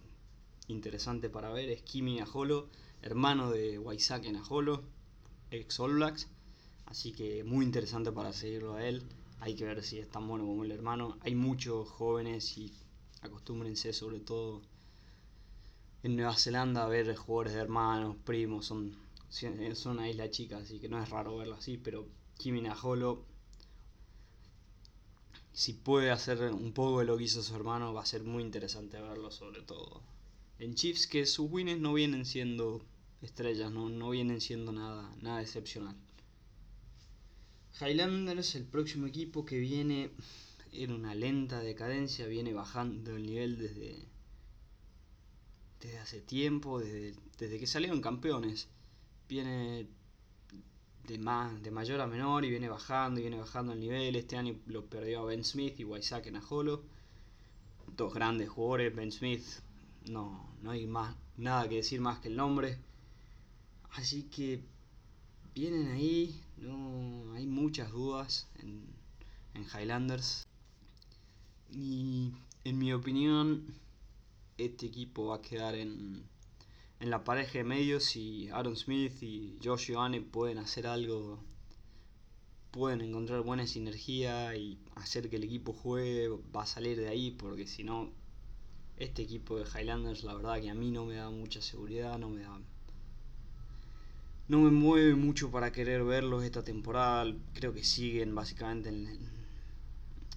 interesante 0.69 1.31
para 1.31 1.51
ver. 1.51 1.71
Es 1.71 1.83
Kimi 1.83 2.21
Ajolo, 2.21 2.69
hermano 3.01 3.51
de 3.51 3.79
Waisak 3.79 4.27
Ajolo, 4.27 4.83
ex 5.51 5.81
All 5.81 5.95
Blacks 5.95 6.29
Así 6.93 7.13
que 7.13 7.43
muy 7.43 7.65
interesante 7.65 8.13
para 8.13 8.35
seguirlo 8.35 8.75
a 8.75 8.87
él. 8.87 9.03
Hay 9.41 9.55
que 9.55 9.65
ver 9.65 9.83
si 9.83 9.99
es 9.99 10.11
tan 10.11 10.29
bueno 10.29 10.45
como 10.45 10.65
el 10.65 10.71
hermano. 10.71 11.17
Hay 11.23 11.35
muchos 11.35 11.89
jóvenes 11.89 12.59
y 12.59 12.71
acostúmbrense 13.23 13.95
sobre 13.95 14.21
todo 14.21 14.61
en 16.03 16.17
Nueva 16.17 16.37
Zelanda 16.37 16.85
a 16.85 16.89
ver 16.89 17.17
jugadores 17.17 17.55
de 17.55 17.61
hermanos, 17.61 18.17
primos. 18.27 18.67
Son, 18.67 18.95
son 19.31 19.93
una 19.93 20.11
isla 20.11 20.31
chica, 20.31 20.59
así 20.59 20.79
que 20.79 20.91
no 20.91 21.03
es 21.03 21.09
raro 21.09 21.39
verlo 21.39 21.55
así. 21.55 21.79
Pero 21.79 22.07
Kimi 22.37 22.61
Najolo, 22.61 23.25
si 25.53 25.75
puede 25.75 26.11
hacer 26.11 26.41
un 26.53 26.73
poco 26.73 27.01
de 27.01 27.07
lo 27.07 27.17
que 27.17 27.25
hizo 27.25 27.43
su 27.43 27.55
hermano, 27.55 27.93
va 27.93 28.03
a 28.03 28.07
ser 28.07 28.23
muy 28.25 28.43
interesante 28.43 29.01
verlo 29.01 29.31
sobre 29.31 29.63
todo 29.63 30.03
en 30.63 30.75
Chiefs, 30.75 31.09
que 31.09 31.27
sus 31.27 31.51
wins 31.51 31.81
no 31.81 31.93
vienen 31.93 32.25
siendo 32.25 32.85
estrellas, 33.21 33.73
no, 33.73 33.89
no 33.89 34.11
vienen 34.11 34.41
siendo 34.41 34.71
nada, 34.71 35.13
nada 35.21 35.43
excepcional. 35.43 35.97
Highlanders, 37.81 38.55
el 38.55 38.65
próximo 38.65 39.09
equipo 39.09 39.45
que 39.45 39.59
viene 39.59 40.11
en 40.73 40.93
una 40.93 41.17
lenta 41.17 41.59
decadencia, 41.61 42.27
viene 42.27 42.53
bajando 42.53 43.17
el 43.17 43.27
nivel 43.27 43.59
desde, 43.59 44.07
desde 45.81 45.99
hace 45.99 46.21
tiempo, 46.21 46.79
desde, 46.79 47.15
desde 47.39 47.59
que 47.59 47.67
salieron 47.67 48.01
campeones. 48.01 48.69
Viene 49.29 49.89
de, 51.13 51.19
más, 51.19 51.63
de 51.63 51.71
mayor 51.71 52.01
a 52.01 52.07
menor 52.07 52.43
y 52.45 52.51
viene 52.51 52.71
bajando 52.71 53.21
y 53.21 53.25
viene 53.25 53.39
bajando 53.39 53.75
el 53.75 53.81
nivel. 53.81 54.17
Este 54.17 54.37
año 54.37 54.57
lo 54.67 54.87
perdió 54.87 55.21
a 55.21 55.25
Ben 55.27 55.45
Smith 55.45 55.79
y 55.79 55.85
Waisak 55.85 56.27
en 56.27 56.37
Ajolo. 56.37 56.83
Dos 57.97 58.15
grandes 58.15 58.49
jugadores, 58.49 58.97
Ben 58.97 59.13
Smith, 59.13 59.45
no, 60.09 60.55
no 60.63 60.71
hay 60.71 60.87
más, 60.87 61.15
nada 61.37 61.69
que 61.69 61.77
decir 61.77 62.01
más 62.01 62.21
que 62.21 62.29
el 62.29 62.37
nombre. 62.37 62.79
Así 63.91 64.23
que 64.25 64.63
vienen 65.55 65.89
ahí, 65.89 66.41
no 66.57 67.35
hay 67.35 67.47
muchas 67.47 67.91
dudas 67.93 68.49
en, 68.61 68.87
en 69.53 69.65
Highlanders. 69.65 70.47
Y 71.71 72.33
en 72.65 72.79
mi 72.79 72.95
opinión, 72.95 73.67
este 74.57 74.87
equipo 74.87 75.27
va 75.27 75.37
a 75.37 75.43
quedar 75.43 75.75
en, 75.75 76.25
en 77.03 77.11
la 77.11 77.25
pareja 77.25 77.59
de 77.59 77.65
medios 77.65 78.05
si 78.05 78.49
Aaron 78.51 78.77
Smith 78.77 79.21
y 79.25 79.59
Josh 79.63 79.91
Ioane 79.91 80.21
pueden 80.21 80.59
hacer 80.59 80.87
algo, 80.87 81.41
pueden 82.71 83.01
encontrar 83.01 83.43
buena 83.43 83.67
sinergia 83.67 84.55
y 84.55 84.79
hacer 84.95 85.29
que 85.29 85.35
el 85.35 85.43
equipo 85.43 85.73
juegue, 85.73 86.29
va 86.55 86.63
a 86.63 86.67
salir 86.67 86.97
de 86.97 87.09
ahí 87.09 87.33
porque 87.33 87.67
si 87.67 87.83
no, 87.83 88.13
este 88.99 89.23
equipo 89.23 89.59
de 89.59 89.65
Highlanders 89.65 90.23
la 90.23 90.35
verdad 90.35 90.61
que 90.61 90.71
a 90.71 90.75
mí 90.75 90.93
no 90.93 91.05
me 91.05 91.17
da 91.17 91.29
mucha 91.29 91.61
seguridad, 91.61 92.19
no 92.19 92.31
me 92.31 92.43
da... 92.43 92.61
No 94.47 94.61
me 94.61 94.71
mueve 94.71 95.17
mucho 95.17 95.51
para 95.51 95.73
querer 95.73 96.05
verlos 96.05 96.45
esta 96.45 96.63
temporada, 96.63 97.35
creo 97.53 97.75
que 97.75 97.83
siguen 97.83 98.33
básicamente 98.33 98.91
en, 98.91 99.09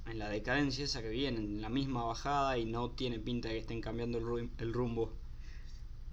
en 0.07 0.17
la 0.17 0.29
decadencia 0.29 0.83
esa 0.83 1.03
que 1.03 1.09
vienen, 1.09 1.43
en 1.43 1.61
la 1.61 1.69
misma 1.69 2.05
bajada 2.05 2.57
y 2.57 2.65
no 2.65 2.89
tiene 2.89 3.19
pinta 3.19 3.49
de 3.49 3.55
que 3.55 3.59
estén 3.61 3.81
cambiando 3.81 4.17
el 4.17 4.73
rumbo 4.73 5.13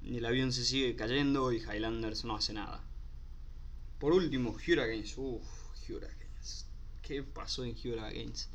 el 0.05 0.25
avión 0.25 0.53
se 0.53 0.65
sigue 0.65 0.97
cayendo 0.97 1.53
y 1.53 1.59
Highlanders 1.59 2.25
no 2.25 2.37
hace 2.37 2.53
nada. 2.53 2.83
Por 3.99 4.13
último, 4.13 4.51
Hurricanes. 4.51 5.17
Uff, 5.17 5.89
Hurricanes. 5.89 6.67
¿Qué 7.03 7.23
pasó 7.23 7.65
en 7.65 7.77
Hurricanes? 7.77 8.49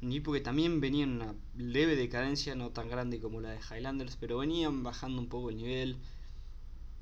Un 0.00 0.10
equipo 0.10 0.32
que 0.32 0.40
también 0.40 0.80
venía 0.80 1.04
en 1.04 1.20
una 1.20 1.34
leve 1.56 1.96
decadencia, 1.96 2.54
no 2.54 2.70
tan 2.70 2.88
grande 2.88 3.20
como 3.20 3.40
la 3.40 3.50
de 3.50 3.58
Highlanders, 3.58 4.16
pero 4.16 4.38
venían 4.38 4.84
bajando 4.84 5.20
un 5.20 5.28
poco 5.28 5.50
el 5.50 5.56
nivel. 5.56 5.96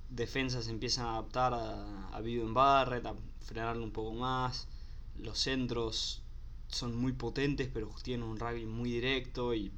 Defensas 0.09 0.69
empiezan 0.69 1.07
a 1.07 1.11
adaptar 1.11 1.53
a, 1.53 2.17
a 2.17 2.21
en 2.21 2.55
Barrett, 2.55 3.05
a 3.05 3.15
frenarlo 3.45 3.85
un 3.85 3.93
poco 3.93 4.15
más. 4.15 4.69
Los 5.19 5.39
centros 5.39 6.23
son 6.69 6.97
muy 6.97 7.13
potentes, 7.13 7.69
pero 7.73 7.95
tienen 8.03 8.27
un 8.27 8.39
rugby 8.39 8.65
muy 8.65 8.91
directo 8.91 9.55
y 9.55 9.71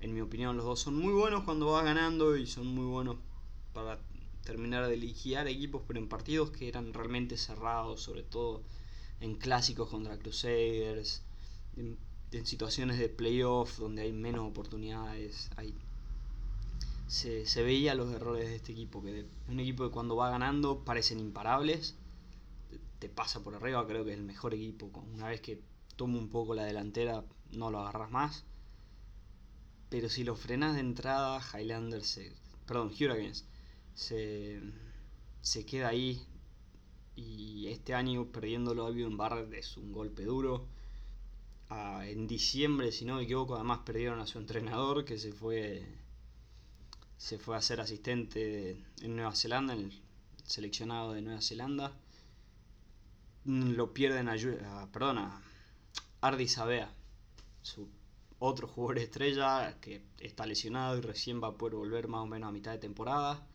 en 0.00 0.14
mi 0.14 0.20
opinión, 0.20 0.56
los 0.56 0.64
dos 0.64 0.80
son 0.80 0.96
muy 0.96 1.12
buenos 1.12 1.44
cuando 1.44 1.72
vas 1.72 1.84
ganando 1.84 2.36
y 2.36 2.46
son 2.46 2.66
muy 2.66 2.86
buenos 2.86 3.16
para 3.72 3.98
terminar 4.44 4.86
de 4.88 4.96
liquidar 4.96 5.48
equipos, 5.48 5.82
pero 5.86 5.98
en 5.98 6.08
partidos 6.08 6.50
que 6.50 6.68
eran 6.68 6.92
realmente 6.94 7.36
cerrados, 7.36 8.00
sobre 8.00 8.22
todo 8.22 8.62
en 9.20 9.34
clásicos 9.34 9.88
contra 9.90 10.18
Crusaders, 10.18 11.22
en, 11.76 11.98
situaciones 12.44 12.98
de 12.98 13.08
playoff 13.08 13.78
donde 13.78 14.02
hay 14.02 14.12
menos 14.12 14.48
oportunidades, 14.48 15.50
hay, 15.56 15.74
se, 17.06 17.46
se, 17.46 17.62
veía 17.62 17.94
los 17.94 18.12
errores 18.12 18.48
de 18.48 18.56
este 18.56 18.72
equipo, 18.72 19.02
que 19.02 19.20
es 19.20 19.26
un 19.48 19.60
equipo 19.60 19.84
que 19.84 19.90
cuando 19.90 20.14
va 20.14 20.30
ganando 20.30 20.84
parecen 20.84 21.20
imparables, 21.20 21.96
te 22.98 23.08
pasa 23.08 23.42
por 23.42 23.54
arriba, 23.54 23.86
creo 23.86 24.04
que 24.04 24.12
es 24.12 24.18
el 24.18 24.24
mejor 24.24 24.54
equipo, 24.54 24.90
una 25.14 25.28
vez 25.28 25.40
que 25.40 25.62
toma 25.96 26.18
un 26.18 26.28
poco 26.28 26.54
la 26.54 26.64
delantera 26.64 27.24
no 27.50 27.70
lo 27.70 27.80
agarras 27.80 28.10
más 28.10 28.44
pero 29.90 30.08
si 30.08 30.24
lo 30.24 30.36
frenas 30.36 30.74
de 30.74 30.80
entrada, 30.80 31.40
Highlander 31.40 32.04
se. 32.04 32.32
Perdón, 32.66 32.88
Hurricanes 32.88 33.46
se, 33.94 34.60
se 35.40 35.64
queda 35.66 35.88
ahí. 35.88 36.20
Y 37.16 37.68
este 37.68 37.94
año 37.94 38.26
perdiéndolo 38.26 38.86
a 38.86 38.90
en 38.90 39.16
Barrett 39.16 39.52
es 39.54 39.76
un 39.76 39.92
golpe 39.92 40.24
duro. 40.24 40.66
Ah, 41.70 42.06
en 42.06 42.26
diciembre, 42.26 42.92
si 42.92 43.04
no 43.04 43.16
me 43.16 43.24
equivoco, 43.24 43.56
además 43.56 43.80
perdieron 43.84 44.20
a 44.20 44.26
su 44.26 44.38
entrenador 44.38 45.04
que 45.04 45.18
se 45.18 45.32
fue 45.32 45.86
se 47.18 47.38
fue 47.38 47.56
a 47.56 47.62
ser 47.62 47.80
asistente 47.80 48.80
en 49.02 49.16
Nueva 49.16 49.34
Zelanda, 49.34 49.74
en 49.74 49.80
el 49.80 50.02
seleccionado 50.44 51.12
de 51.12 51.22
Nueva 51.22 51.42
Zelanda. 51.42 51.92
Lo 53.44 53.92
pierden 53.92 54.28
a, 54.28 54.34
a 54.82 54.86
perdón, 54.92 55.18
a 55.18 55.42
Ardi 56.20 56.46
Sabea, 56.46 56.92
su 57.62 57.88
otro 58.38 58.68
jugador 58.68 58.98
estrella 58.98 59.78
que 59.80 60.02
está 60.20 60.46
lesionado 60.46 60.96
y 60.96 61.00
recién 61.00 61.42
va 61.42 61.48
a 61.48 61.56
poder 61.56 61.74
volver 61.74 62.08
más 62.08 62.22
o 62.22 62.26
menos 62.26 62.48
a 62.48 62.52
mitad 62.52 62.72
de 62.72 62.78
temporada. 62.78 63.46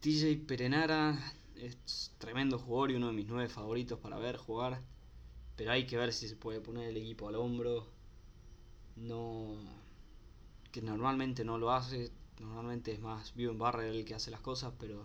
TJ 0.00 0.46
Perenara 0.46 1.18
es 1.56 2.12
tremendo 2.18 2.58
jugador 2.58 2.90
y 2.90 2.94
uno 2.94 3.08
de 3.08 3.12
mis 3.12 3.26
nueve 3.26 3.48
favoritos 3.48 3.98
para 3.98 4.18
ver 4.18 4.36
jugar. 4.36 4.80
Pero 5.56 5.72
hay 5.72 5.86
que 5.86 5.96
ver 5.96 6.12
si 6.12 6.28
se 6.28 6.36
puede 6.36 6.60
poner 6.60 6.88
el 6.88 6.96
equipo 6.96 7.28
al 7.28 7.36
hombro. 7.36 7.86
No. 8.96 9.56
Que 10.72 10.82
normalmente 10.82 11.44
no 11.44 11.58
lo 11.58 11.72
hace. 11.72 12.12
Normalmente 12.40 12.92
es 12.92 13.00
más 13.00 13.32
en 13.36 13.58
Barre 13.58 13.90
el 13.90 14.04
que 14.04 14.14
hace 14.14 14.30
las 14.30 14.40
cosas, 14.40 14.72
pero. 14.78 15.04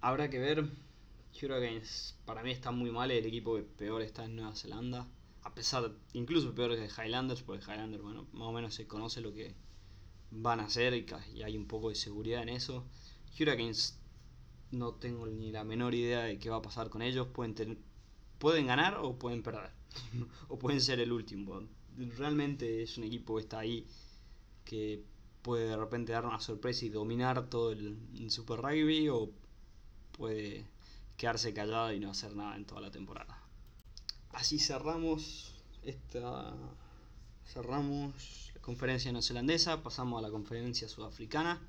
Habrá 0.00 0.30
que 0.30 0.38
ver. 0.38 0.68
Hurricanes 1.40 2.16
para 2.24 2.42
mí 2.42 2.50
está 2.50 2.70
muy 2.72 2.90
mal. 2.90 3.10
El 3.10 3.26
equipo 3.26 3.56
que 3.56 3.62
peor 3.62 4.02
está 4.02 4.24
en 4.24 4.36
Nueva 4.36 4.56
Zelanda 4.56 5.06
a 5.46 5.54
pesar, 5.54 5.92
incluso 6.12 6.54
peor 6.56 6.74
que 6.74 6.88
Highlanders, 6.88 7.42
porque 7.42 7.64
Highlanders, 7.64 8.02
bueno, 8.02 8.26
más 8.32 8.48
o 8.48 8.52
menos 8.52 8.74
se 8.74 8.88
conoce 8.88 9.20
lo 9.20 9.32
que 9.32 9.54
van 10.32 10.58
a 10.58 10.64
hacer 10.64 10.92
y, 10.94 11.06
hay 11.42 11.56
un 11.56 11.68
poco 11.68 11.88
de 11.88 11.94
seguridad 11.94 12.42
en 12.42 12.48
eso. 12.48 12.84
Hurricanes 13.38 13.96
no 14.72 14.94
tengo 14.94 15.28
ni 15.28 15.52
la 15.52 15.62
menor 15.62 15.94
idea 15.94 16.24
de 16.24 16.40
qué 16.40 16.50
va 16.50 16.56
a 16.56 16.62
pasar 16.62 16.90
con 16.90 17.00
ellos. 17.00 17.28
Pueden, 17.28 17.78
pueden 18.38 18.66
ganar 18.66 18.98
o 19.00 19.16
pueden 19.20 19.44
perder. 19.44 19.70
o 20.48 20.58
pueden 20.58 20.80
ser 20.80 20.98
el 20.98 21.12
último. 21.12 21.62
Realmente 21.96 22.82
es 22.82 22.98
un 22.98 23.04
equipo 23.04 23.36
que 23.36 23.42
está 23.42 23.60
ahí 23.60 23.86
que 24.64 25.04
puede 25.42 25.68
de 25.68 25.76
repente 25.76 26.12
dar 26.12 26.26
una 26.26 26.40
sorpresa 26.40 26.84
y 26.84 26.88
dominar 26.88 27.48
todo 27.48 27.70
el, 27.70 27.96
el 28.18 28.30
Super 28.32 28.58
Rugby 28.58 29.08
o 29.10 29.30
puede 30.10 30.66
quedarse 31.16 31.54
callado 31.54 31.92
y 31.92 32.00
no 32.00 32.10
hacer 32.10 32.34
nada 32.34 32.56
en 32.56 32.64
toda 32.64 32.80
la 32.80 32.90
temporada 32.90 33.45
así 34.36 34.58
cerramos 34.58 35.54
esta 35.82 36.54
cerramos 37.46 38.50
la 38.54 38.60
conferencia 38.60 39.10
neozelandesa, 39.10 39.82
pasamos 39.82 40.18
a 40.18 40.22
la 40.22 40.30
conferencia 40.30 40.88
sudafricana, 40.88 41.60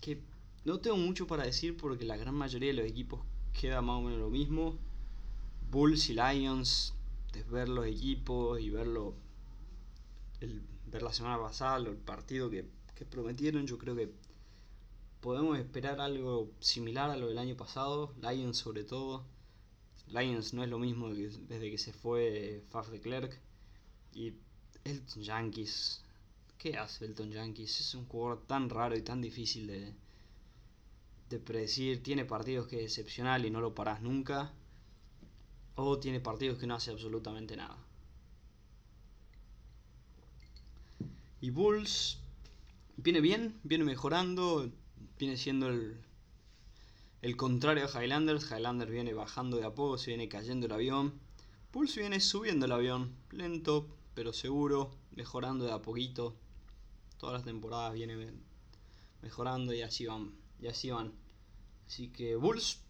que 0.00 0.22
no 0.64 0.80
tengo 0.80 0.96
mucho 0.96 1.26
para 1.26 1.44
decir 1.44 1.76
porque 1.76 2.04
la 2.04 2.16
gran 2.16 2.34
mayoría 2.34 2.68
de 2.68 2.74
los 2.80 2.86
equipos 2.86 3.20
queda 3.60 3.82
más 3.82 3.98
o 3.98 4.02
menos 4.02 4.20
lo 4.20 4.30
mismo. 4.30 4.78
Bulls 5.70 6.08
y 6.08 6.14
Lions, 6.14 6.94
de 7.32 7.42
ver 7.44 7.68
los 7.68 7.86
equipos 7.86 8.60
y 8.60 8.70
verlo 8.70 9.14
el, 10.40 10.62
ver 10.86 11.02
la 11.02 11.12
semana 11.12 11.40
pasada 11.40 11.76
el 11.78 11.96
partido 11.96 12.48
que, 12.48 12.64
que 12.94 13.04
prometieron, 13.04 13.66
yo 13.66 13.76
creo 13.76 13.96
que 13.96 14.10
podemos 15.20 15.58
esperar 15.58 16.00
algo 16.00 16.52
similar 16.60 17.10
a 17.10 17.16
lo 17.16 17.28
del 17.28 17.38
año 17.38 17.56
pasado, 17.56 18.14
Lions 18.22 18.56
sobre 18.56 18.84
todo 18.84 19.26
Lions 20.12 20.52
no 20.52 20.62
es 20.62 20.68
lo 20.68 20.78
mismo 20.78 21.08
desde 21.10 21.70
que 21.70 21.78
se 21.78 21.92
fue 21.92 22.62
Faf 22.70 22.90
de 22.90 23.00
Klerk. 23.00 23.40
Y 24.14 24.34
Elton 24.84 25.22
Yankees. 25.22 26.02
¿Qué 26.58 26.76
hace 26.76 27.06
Elton 27.06 27.30
Yankees? 27.30 27.80
Es 27.80 27.94
un 27.94 28.06
jugador 28.06 28.46
tan 28.46 28.68
raro 28.68 28.96
y 28.96 29.02
tan 29.02 29.20
difícil 29.20 29.66
de, 29.66 29.94
de 31.30 31.38
predecir. 31.38 32.02
Tiene 32.02 32.24
partidos 32.24 32.68
que 32.68 32.84
es 32.84 32.98
excepcional 32.98 33.44
y 33.44 33.50
no 33.50 33.60
lo 33.60 33.74
parás 33.74 34.02
nunca. 34.02 34.52
O 35.74 35.98
tiene 35.98 36.20
partidos 36.20 36.58
que 36.58 36.66
no 36.66 36.74
hace 36.74 36.90
absolutamente 36.90 37.56
nada. 37.56 37.78
Y 41.40 41.50
Bulls 41.50 42.18
viene 42.96 43.20
bien, 43.20 43.58
viene 43.64 43.84
mejorando, 43.84 44.70
viene 45.18 45.36
siendo 45.36 45.68
el, 45.68 46.00
el 47.22 47.36
contrario 47.36 47.86
a 47.86 48.02
Highlanders, 48.02 48.50
Highlanders 48.50 48.90
viene 48.90 49.14
bajando 49.14 49.56
de 49.56 49.64
a 49.64 49.74
poco, 49.74 49.96
se 49.96 50.10
viene 50.10 50.28
cayendo 50.28 50.66
el 50.66 50.72
avión. 50.72 51.14
Pulse 51.70 52.00
viene 52.00 52.18
subiendo 52.18 52.66
el 52.66 52.72
avión, 52.72 53.14
lento 53.30 53.88
pero 54.14 54.32
seguro, 54.32 54.90
mejorando 55.12 55.64
de 55.64 55.72
a 55.72 55.80
poquito. 55.80 56.34
Todas 57.18 57.34
las 57.34 57.44
temporadas 57.44 57.94
viene 57.94 58.32
mejorando 59.22 59.72
y 59.72 59.82
así 59.82 60.06
van, 60.06 60.34
y 60.60 60.66
así 60.66 60.90
van. 60.90 61.12
Así 61.86 62.08
que 62.08 62.34
Bulls 62.34 62.80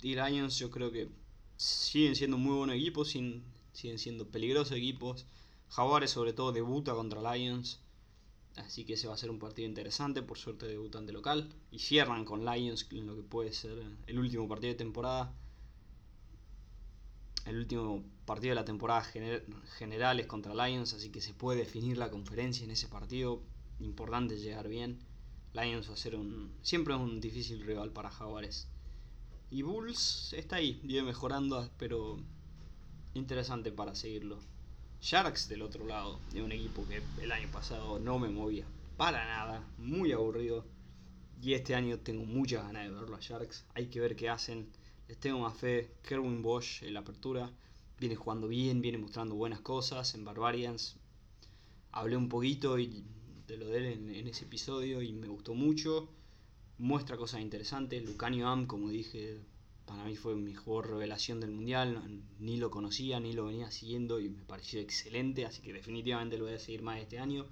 y 0.00 0.14
Lions 0.14 0.58
yo 0.58 0.70
creo 0.70 0.90
que 0.90 1.10
siguen 1.56 2.16
siendo 2.16 2.38
muy 2.38 2.56
buenos 2.56 2.76
equipos, 2.76 3.10
siguen 3.10 3.98
siendo 3.98 4.26
peligrosos 4.28 4.76
equipos. 4.76 5.26
Jaguares 5.68 6.10
sobre 6.10 6.32
todo 6.32 6.52
debuta 6.52 6.94
contra 6.94 7.34
Lions. 7.34 7.80
Así 8.58 8.84
que 8.84 8.94
ese 8.94 9.08
va 9.08 9.14
a 9.14 9.18
ser 9.18 9.30
un 9.30 9.38
partido 9.38 9.68
interesante, 9.68 10.22
por 10.22 10.38
suerte 10.38 10.66
debutan 10.66 11.06
de 11.06 11.12
local. 11.12 11.48
Y 11.70 11.78
cierran 11.78 12.24
con 12.24 12.44
Lions 12.44 12.86
en 12.90 13.06
lo 13.06 13.16
que 13.16 13.22
puede 13.22 13.52
ser 13.52 13.82
el 14.06 14.18
último 14.18 14.48
partido 14.48 14.72
de 14.72 14.78
temporada. 14.78 15.32
El 17.46 17.56
último 17.56 18.04
partido 18.26 18.50
de 18.50 18.56
la 18.56 18.64
temporada 18.64 19.02
general 19.02 20.20
es 20.20 20.26
contra 20.26 20.54
Lions, 20.54 20.92
así 20.92 21.10
que 21.10 21.20
se 21.20 21.32
puede 21.32 21.60
definir 21.60 21.96
la 21.96 22.10
conferencia 22.10 22.64
en 22.64 22.70
ese 22.70 22.88
partido. 22.88 23.42
Importante 23.80 24.36
llegar 24.36 24.68
bien. 24.68 24.98
Lions 25.54 25.88
va 25.88 25.94
a 25.94 25.96
ser 25.96 26.14
un. 26.14 26.52
siempre 26.62 26.94
es 26.94 27.00
un 27.00 27.20
difícil 27.20 27.64
rival 27.64 27.92
para 27.92 28.10
Jaguares. 28.10 28.68
Y 29.50 29.62
Bulls 29.62 30.34
está 30.34 30.56
ahí, 30.56 30.78
viene 30.84 31.06
mejorando, 31.06 31.70
pero 31.78 32.18
interesante 33.14 33.72
para 33.72 33.94
seguirlo. 33.94 34.40
Sharks 35.00 35.48
del 35.48 35.62
otro 35.62 35.86
lado, 35.86 36.20
de 36.32 36.42
un 36.42 36.52
equipo 36.52 36.86
que 36.86 37.02
el 37.22 37.32
año 37.32 37.48
pasado 37.52 37.98
no 37.98 38.18
me 38.18 38.28
movía 38.28 38.66
para 38.98 39.24
nada, 39.24 39.64
muy 39.78 40.10
aburrido. 40.12 40.66
Y 41.40 41.54
este 41.54 41.76
año 41.76 42.00
tengo 42.00 42.24
muchas 42.24 42.64
ganas 42.64 42.82
de 42.82 42.92
verlo 42.92 43.14
a 43.14 43.20
Sharks. 43.20 43.64
Hay 43.74 43.86
que 43.86 44.00
ver 44.00 44.16
qué 44.16 44.28
hacen. 44.28 44.68
Les 45.06 45.16
tengo 45.18 45.38
más 45.38 45.56
fe. 45.56 45.94
Kerwin 46.02 46.42
Bosch 46.42 46.82
en 46.82 46.94
la 46.94 47.00
apertura 47.00 47.50
viene 48.00 48.16
jugando 48.16 48.48
bien, 48.48 48.80
viene 48.80 48.98
mostrando 48.98 49.36
buenas 49.36 49.60
cosas 49.60 50.14
en 50.14 50.24
Barbarians. 50.24 50.96
Hablé 51.92 52.16
un 52.16 52.28
poquito 52.28 52.76
y 52.78 53.04
de 53.46 53.56
lo 53.56 53.68
de 53.68 53.78
él 53.78 53.86
en, 53.86 54.10
en, 54.10 54.26
ese 54.26 54.44
episodio 54.46 55.00
y 55.00 55.12
me 55.12 55.28
gustó 55.28 55.54
mucho. 55.54 56.08
Muestra 56.78 57.16
cosas 57.16 57.40
interesantes. 57.40 58.04
Lucanio 58.04 58.48
Am, 58.48 58.66
como 58.66 58.88
dije, 58.88 59.40
para 59.88 60.04
mí 60.04 60.16
fue 60.16 60.36
mi 60.36 60.52
jugador 60.52 60.90
revelación 60.90 61.40
del 61.40 61.50
mundial, 61.50 62.22
ni 62.38 62.58
lo 62.58 62.70
conocía, 62.70 63.20
ni 63.20 63.32
lo 63.32 63.46
venía 63.46 63.70
siguiendo 63.70 64.20
y 64.20 64.28
me 64.28 64.44
pareció 64.44 64.80
excelente, 64.80 65.46
así 65.46 65.62
que 65.62 65.72
definitivamente 65.72 66.36
lo 66.36 66.44
voy 66.44 66.52
a 66.52 66.58
seguir 66.58 66.82
más 66.82 67.00
este 67.00 67.18
año. 67.18 67.46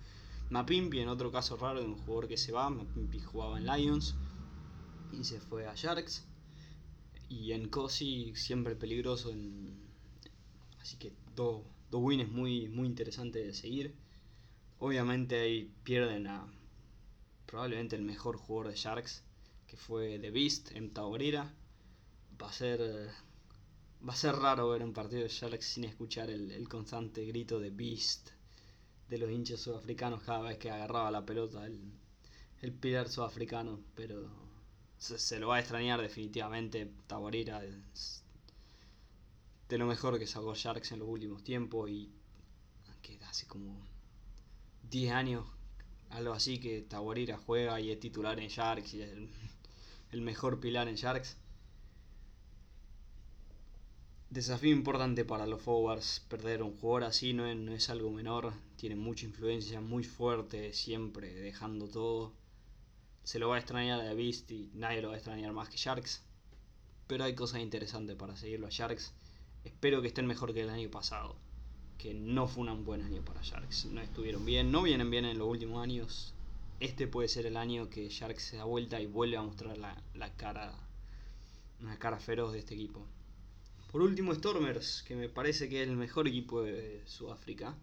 Mapimpi, 0.51 1.01
en 1.01 1.09
otro 1.09 1.33
caso 1.33 1.57
raro 1.57 1.81
de 1.81 1.87
un 1.87 1.97
jugador 1.97 2.29
que 2.29 2.37
se 2.37 2.53
va, 2.53 2.69
Mapimpi 2.69 3.21
jugaba 3.21 3.59
en 3.59 3.65
Lions 3.65 4.17
y 5.19 5.25
se 5.25 5.41
fue 5.41 5.67
a 5.67 5.75
Sharks. 5.75 6.27
Y 7.31 7.53
en 7.53 7.69
Cosi 7.69 8.35
siempre 8.37 8.77
peligroso, 8.77 9.35
así 10.79 10.99
que 10.99 11.15
dos, 11.35 11.65
dos 11.91 12.03
wins 12.03 12.31
muy, 12.31 12.69
muy 12.69 12.87
interesantes 12.87 13.47
de 13.47 13.55
seguir. 13.55 13.95
Obviamente 14.79 15.41
ahí 15.41 15.73
pierden 15.85 16.27
a 16.27 16.47
probablemente 17.47 17.97
el 17.97 18.03
mejor 18.03 18.37
jugador 18.37 18.73
de 18.73 18.77
Sharks, 18.79 19.25
que 19.67 19.79
fue 19.79 20.19
The 20.19 20.31
Beast, 20.31 20.73
en 20.73 20.93
Taurira 20.93 21.51
va 22.41 22.49
a 22.49 22.53
ser 22.53 23.11
va 24.07 24.13
a 24.13 24.17
ser 24.17 24.35
raro 24.37 24.69
ver 24.71 24.83
un 24.83 24.93
partido 24.93 25.23
de 25.23 25.29
Sharks 25.29 25.65
sin 25.65 25.85
escuchar 25.85 26.31
el, 26.31 26.69
constante 26.69 27.25
grito 27.25 27.59
de 27.59 27.71
Beast 27.71 28.31
de 29.09 29.19
los 29.19 29.31
hinchas 29.31 29.61
sudafricanos 29.61 30.23
cada 30.23 30.41
vez 30.41 30.59
que 30.59 30.71
agarraba 30.71 31.11
la 31.11 31.25
pelota 31.25 31.65
el, 31.67 31.93
el 32.63 32.73
pilar 32.73 33.09
sudafricano, 33.09 33.81
pero 33.95 34.31
se, 34.99 35.39
lo 35.39 35.49
va 35.49 35.57
a 35.57 35.61
extrañar 35.61 36.01
definitivamente. 36.01 36.91
Tabarira 37.07 37.65
es 37.65 38.25
de 39.69 39.79
lo 39.79 39.87
mejor 39.87 40.19
que 40.19 40.27
sacó 40.27 40.55
Sharks 40.55 40.93
en 40.93 41.01
los 41.01 41.09
últimos 41.09 41.43
tiempos 41.43 41.91
y 41.91 42.11
que 43.03 43.19
hace 43.25 43.47
como 43.47 43.87
10 44.91 45.13
años, 45.13 45.47
algo 46.11 46.33
así, 46.33 46.59
que 46.59 46.83
Tabarira 46.83 47.37
juega 47.39 47.81
y 47.81 47.91
es 47.91 48.01
titular 48.01 48.39
en 48.41 48.49
Sharks 48.49 48.95
y 48.95 49.03
es 49.03 49.13
el 50.11 50.21
mejor 50.23 50.61
pilar 50.61 50.89
en 50.89 50.97
Sharks. 50.97 51.37
Desafío 54.31 54.73
importante 54.73 55.25
para 55.25 55.47
los 55.47 55.63
forwards, 55.63 56.21
perder 56.29 56.61
un 56.61 56.77
jugador 56.77 57.05
así 57.05 57.33
no 57.33 57.47
es, 57.47 57.91
algo 57.91 58.11
menor, 58.11 58.53
tiene 58.77 58.97
mucha 58.97 59.25
influencia, 59.25 59.81
muy 59.81 60.03
fuerte, 60.03 60.73
siempre 60.73 61.33
dejando 61.33 61.87
todo. 61.87 62.33
Se 63.23 63.39
lo 63.39 63.49
va 63.49 63.55
a 63.55 63.61
extrañar 63.61 64.01
a 64.01 64.15
Beast 64.15 64.51
y 64.51 64.69
nadie 64.75 65.01
lo 65.01 65.09
va 65.09 65.15
a 65.15 65.19
extrañar 65.19 65.53
más 65.53 65.69
que 65.69 65.77
Sharks. 65.77 66.25
Pero 67.07 67.23
hay 67.23 67.37
cosas 67.37 67.61
interesantes 67.61 68.17
para 68.17 68.37
seguirlo 68.37 68.67
a 68.67 68.71
Sharks. 68.71 69.15
Espero 69.65 70.03
que 70.03 70.09
estén 70.09 70.27
mejor 70.27 70.53
que 70.53 70.63
el 70.63 70.71
año 70.71 70.91
pasado, 70.91 71.37
que 71.97 72.13
no 72.13 72.49
fue 72.49 72.69
un 72.69 72.85
buen 72.85 73.03
año 73.03 73.25
para 73.25 73.43
Sharks. 73.43 73.87
No 73.87 74.01
estuvieron 74.01 74.45
bien, 74.45 74.73
no 74.73 74.83
vienen 74.83 75.09
bien 75.09 75.25
en 75.25 75.39
los 75.39 75.49
últimos 75.49 75.81
años. 75.81 76.35
Este 76.81 77.07
puede 77.07 77.29
ser 77.29 77.47
el 77.47 77.57
año 77.57 77.89
que 77.91 78.09
Sharks 78.09 78.43
se 78.43 78.57
da 78.57 78.65
vuelta 78.65 79.01
y 79.01 79.07
vuelve 79.07 79.37
a 79.37 79.43
mostrar 79.43 79.79
la, 79.79 80.03
la 80.15 80.35
cara, 80.35 80.75
una 81.81 81.97
cara 81.97 82.19
feroz 82.19 82.53
de 82.53 82.59
este 82.59 82.75
equipo. 82.75 83.07
Por 83.97 84.03
último, 84.03 84.35
Stormers, 84.35 85.03
que 85.05 85.17
me 85.17 85.31
parece 85.31 85.71
que 85.71 85.83
es 85.83 85.89
el 85.89 85.97
mejor 85.97 86.29
equipo 86.29 86.61
de 86.61 87.03
Sudáfrica. 87.07 87.75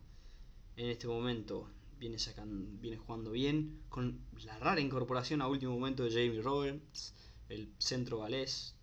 En 0.75 0.91
este 0.91 1.07
momento 1.07 1.67
viene, 1.97 2.19
sacando, 2.19 2.67
viene 2.79 2.97
jugando 2.97 3.31
bien, 3.31 3.81
con 3.89 4.19
la 4.45 4.59
rara 4.59 4.79
incorporación 4.79 5.41
a 5.41 5.47
último 5.47 5.73
momento 5.73 6.03
de 6.03 6.11
Jamie 6.11 6.43
Roberts, 6.43 7.15
el 7.49 7.73
centro 7.79 8.19
galés. 8.19 8.75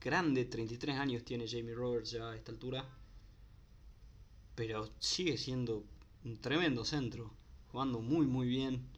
Grande, 0.00 0.46
33 0.46 0.96
años 0.96 1.22
tiene 1.22 1.46
Jamie 1.46 1.74
Roberts 1.74 2.12
ya 2.12 2.30
a 2.30 2.34
esta 2.34 2.50
altura. 2.50 2.88
Pero 4.54 4.88
sigue 4.98 5.36
siendo 5.36 5.84
un 6.24 6.38
tremendo 6.38 6.86
centro, 6.86 7.30
jugando 7.70 8.00
muy 8.00 8.26
muy 8.26 8.48
bien. 8.48 8.88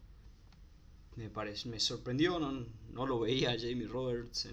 Me, 1.17 1.31
parece, 1.31 1.69
me 1.69 1.81
sorprendió, 1.81 2.39
no, 2.39 2.65
no 2.93 3.07
lo 3.09 3.19
veía 3.19 3.59
Jamie 3.59 3.89
Roberts 3.89 4.49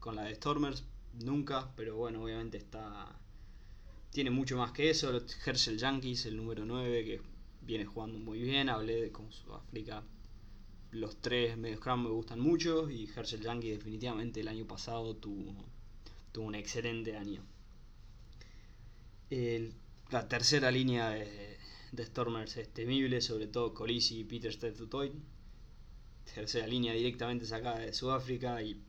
con 0.00 0.16
la 0.16 0.22
de 0.22 0.34
Stormers, 0.36 0.84
nunca, 1.20 1.72
pero 1.76 1.96
bueno, 1.96 2.22
obviamente 2.22 2.58
está. 2.58 3.18
Tiene 4.10 4.30
mucho 4.30 4.56
más 4.58 4.72
que 4.72 4.90
eso. 4.90 5.10
Herschel 5.46 5.78
Yankees, 5.78 6.26
el 6.26 6.36
número 6.36 6.64
9, 6.64 7.04
que 7.04 7.20
viene 7.62 7.84
jugando 7.84 8.18
muy 8.18 8.40
bien. 8.40 8.68
Hablé 8.68 9.00
de 9.00 9.12
con 9.12 9.32
Sudáfrica. 9.32 10.02
Los 10.90 11.16
tres 11.22 11.56
medios 11.56 11.80
me 11.86 12.10
gustan 12.10 12.40
mucho. 12.40 12.90
Y 12.90 13.08
Herschel 13.14 13.40
Yankee, 13.40 13.70
definitivamente, 13.70 14.40
el 14.40 14.48
año 14.48 14.66
pasado 14.66 15.16
tuvo, 15.16 15.54
un 16.36 16.54
excelente 16.54 17.16
año. 17.16 17.42
la 20.10 20.28
tercera 20.28 20.70
línea 20.70 21.10
de, 21.10 21.58
Stormers 22.04 22.56
es 22.56 22.68
temible, 22.72 23.20
sobre 23.20 23.46
todo 23.46 23.74
Colisi 23.74 24.20
y 24.20 24.24
Peter 24.24 24.52
Steph 24.52 24.80
Tercera 26.34 26.66
línea 26.66 26.92
directamente 26.94 27.44
sacada 27.44 27.78
de 27.80 27.92
Sudáfrica 27.92 28.62
y 28.62 28.80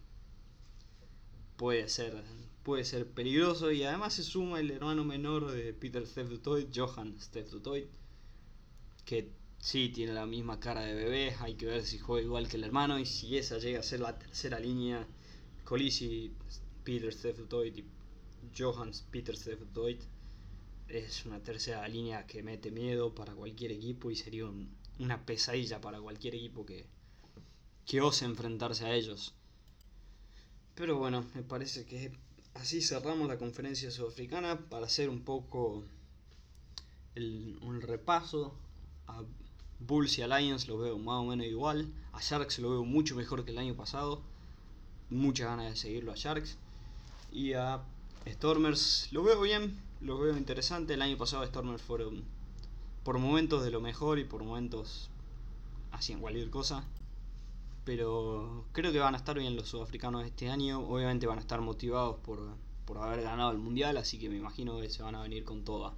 puede 1.63 1.87
ser 1.87 2.21
puede 2.61 2.83
ser 2.83 3.07
peligroso. 3.07 3.71
Y 3.71 3.83
además 3.83 4.15
se 4.15 4.23
suma 4.23 4.59
el 4.59 4.69
hermano 4.69 5.05
menor 5.05 5.49
de 5.49 5.73
Peter 5.73 6.05
Steph 6.05 6.41
Johan 6.75 7.15
Steph 7.21 7.53
que 9.05 9.29
sí 9.59 9.87
tiene 9.87 10.11
la 10.11 10.25
misma 10.25 10.59
cara 10.59 10.81
de 10.81 10.93
bebé, 10.93 11.33
hay 11.39 11.55
que 11.55 11.65
ver 11.65 11.85
si 11.85 11.99
juega 11.99 12.25
igual 12.25 12.49
que 12.49 12.57
el 12.57 12.65
hermano 12.65 12.99
y 12.99 13.05
si 13.05 13.37
esa 13.37 13.59
llega 13.59 13.79
a 13.79 13.83
ser 13.83 14.01
la 14.01 14.19
tercera 14.19 14.59
línea, 14.59 15.07
Colisi, 15.63 16.33
Peter 16.83 17.13
Steph 17.13 17.39
y 17.73 17.85
Johan 18.57 18.91
Peter 19.09 19.37
Steph 19.37 19.61
es 20.89 21.25
una 21.25 21.39
tercera 21.41 21.87
línea 21.87 22.27
que 22.27 22.43
mete 22.43 22.71
miedo 22.71 23.15
para 23.15 23.33
cualquier 23.35 23.71
equipo 23.71 24.11
y 24.11 24.17
sería 24.17 24.51
una 24.99 25.25
pesadilla 25.25 25.79
para 25.79 26.01
cualquier 26.01 26.35
equipo 26.35 26.65
que, 26.65 26.85
que 27.85 28.01
ose 28.01 28.25
enfrentarse 28.25 28.85
a 28.85 28.93
ellos. 28.93 29.33
Pero 30.75 30.97
bueno, 30.97 31.23
me 31.35 31.43
parece 31.43 31.85
que 31.85 32.11
así 32.55 32.81
cerramos 32.81 33.27
la 33.27 33.37
conferencia 33.37 33.91
sudafricana 33.91 34.59
para 34.69 34.87
hacer 34.87 35.09
un 35.09 35.21
poco 35.21 35.83
el, 37.15 37.59
un 37.61 37.81
repaso. 37.81 38.55
A 39.07 39.21
Bulls 39.79 40.17
y 40.17 40.21
a 40.23 40.27
Lions 40.27 40.67
lo 40.67 40.77
veo 40.77 40.97
más 40.97 41.21
o 41.21 41.25
menos 41.25 41.45
igual. 41.45 41.93
A 42.13 42.21
Sharks 42.21 42.57
lo 42.59 42.71
veo 42.71 42.85
mucho 42.85 43.15
mejor 43.15 43.45
que 43.45 43.51
el 43.51 43.59
año 43.59 43.75
pasado. 43.75 44.21
Muchas 45.11 45.47
ganas 45.47 45.69
de 45.69 45.75
seguirlo 45.75 46.11
a 46.11 46.15
Sharks. 46.15 46.57
Y 47.31 47.53
a 47.53 47.83
Stormers 48.27 49.09
lo 49.11 49.23
veo 49.23 49.41
bien, 49.41 49.79
lo 50.01 50.17
veo 50.17 50.35
interesante. 50.35 50.95
El 50.95 51.03
año 51.03 51.17
pasado 51.17 51.45
Stormers 51.45 51.83
fueron 51.83 52.23
por 53.03 53.19
momentos 53.19 53.63
de 53.63 53.69
lo 53.69 53.79
mejor 53.79 54.17
y 54.17 54.23
por 54.23 54.43
momentos 54.43 55.09
hacían 55.91 56.19
cualquier 56.19 56.49
cosa 56.49 56.83
pero 57.85 58.65
creo 58.71 58.91
que 58.91 58.99
van 58.99 59.13
a 59.13 59.17
estar 59.17 59.37
bien 59.37 59.55
los 59.55 59.69
sudafricanos 59.69 60.25
este 60.25 60.49
año. 60.49 60.79
Obviamente 60.79 61.27
van 61.27 61.37
a 61.37 61.41
estar 61.41 61.59
motivados 61.61 62.17
por, 62.19 62.57
haber 62.97 63.23
ganado 63.23 63.51
el 63.51 63.57
mundial, 63.57 63.97
así 63.97 64.19
que 64.19 64.29
me 64.29 64.37
imagino 64.37 64.79
que 64.79 64.89
se 64.89 65.03
van 65.03 65.15
a 65.15 65.21
venir 65.21 65.43
con 65.43 65.63
toda 65.63 65.93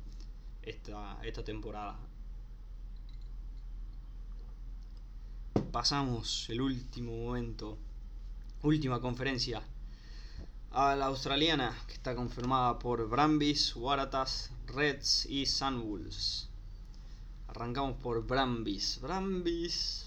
esta, 0.61 1.19
esta 1.23 1.43
temporada. 1.43 1.99
Pasamos 5.71 6.49
el 6.49 6.61
último 6.61 7.11
momento, 7.11 7.77
última 8.63 9.01
conferencia, 9.01 9.61
a 10.71 10.95
la 10.95 11.05
australiana, 11.05 11.77
que 11.87 11.93
está 11.93 12.15
confirmada 12.15 12.79
por 12.79 13.07
Brambis, 13.07 13.75
Waratahs, 13.75 14.51
Reds 14.67 15.25
y 15.25 15.45
Sunwolves. 15.45 16.49
Arrancamos 17.47 17.97
por 17.97 18.25
Brambis. 18.25 18.99
Brambis 19.01 20.04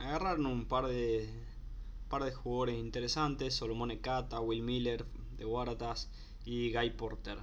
agarraron 0.00 0.46
un 0.46 0.64
par 0.66 0.86
de 0.86 1.28
par 2.08 2.24
de 2.24 2.32
jugadores 2.32 2.76
interesantes, 2.76 3.54
Solomon 3.54 3.92
Ekata, 3.92 4.40
Will 4.40 4.62
Miller 4.62 5.06
de 5.36 5.44
Waratahs 5.44 6.08
y 6.44 6.72
Guy 6.72 6.90
Porter 6.90 7.38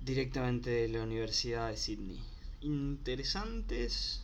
directamente 0.00 0.70
de 0.70 0.88
la 0.88 1.02
Universidad 1.02 1.70
de 1.70 1.76
Sydney. 1.76 2.20
Interesantes 2.60 4.22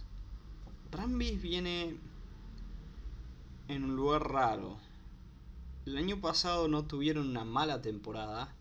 Brambis 0.91 1.41
viene 1.41 1.97
en 3.69 3.85
un 3.85 3.97
lugar 3.97 4.31
raro. 4.31 4.79
El 5.87 5.97
año 5.97 6.21
pasado 6.21 6.69
no 6.69 6.87
tuvieron 6.87 7.29
una 7.29 7.45
mala 7.45 7.83
temporada, 7.83 8.55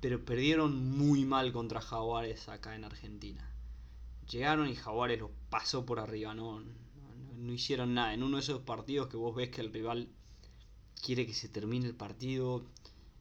pero 0.00 0.24
perdieron 0.24 0.90
muy 0.90 1.24
mal 1.24 1.52
contra 1.52 1.80
Jaguares 1.80 2.48
acá 2.48 2.74
en 2.74 2.84
Argentina. 2.84 3.48
Llegaron 4.30 4.68
y 4.68 4.76
Jaguares 4.76 5.20
los 5.20 5.30
pasó 5.50 5.84
por 5.84 6.00
arriba, 6.00 6.34
no, 6.34 6.62
no, 7.42 7.52
hicieron 7.52 7.94
nada. 7.94 8.14
En 8.14 8.22
uno 8.22 8.36
de 8.36 8.42
esos 8.42 8.60
partidos 8.62 9.08
que 9.08 9.16
vos 9.16 9.34
ves 9.34 9.50
que 9.50 9.60
el 9.60 9.72
rival 9.72 10.08
quiere 11.04 11.26
que 11.26 11.34
se 11.34 11.48
termine 11.48 11.86
el 11.86 11.94
partido, 11.94 12.64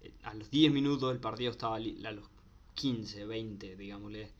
eh, 0.01 0.13
a 0.23 0.33
los 0.33 0.49
10 0.51 0.71
minutos 0.71 1.09
del 1.09 1.19
partido 1.19 1.51
estaba, 1.51 1.77
a 1.77 1.79
los 1.79 2.29
15, 2.75 3.25
20, 3.25 3.75
digámosle, 3.75 4.31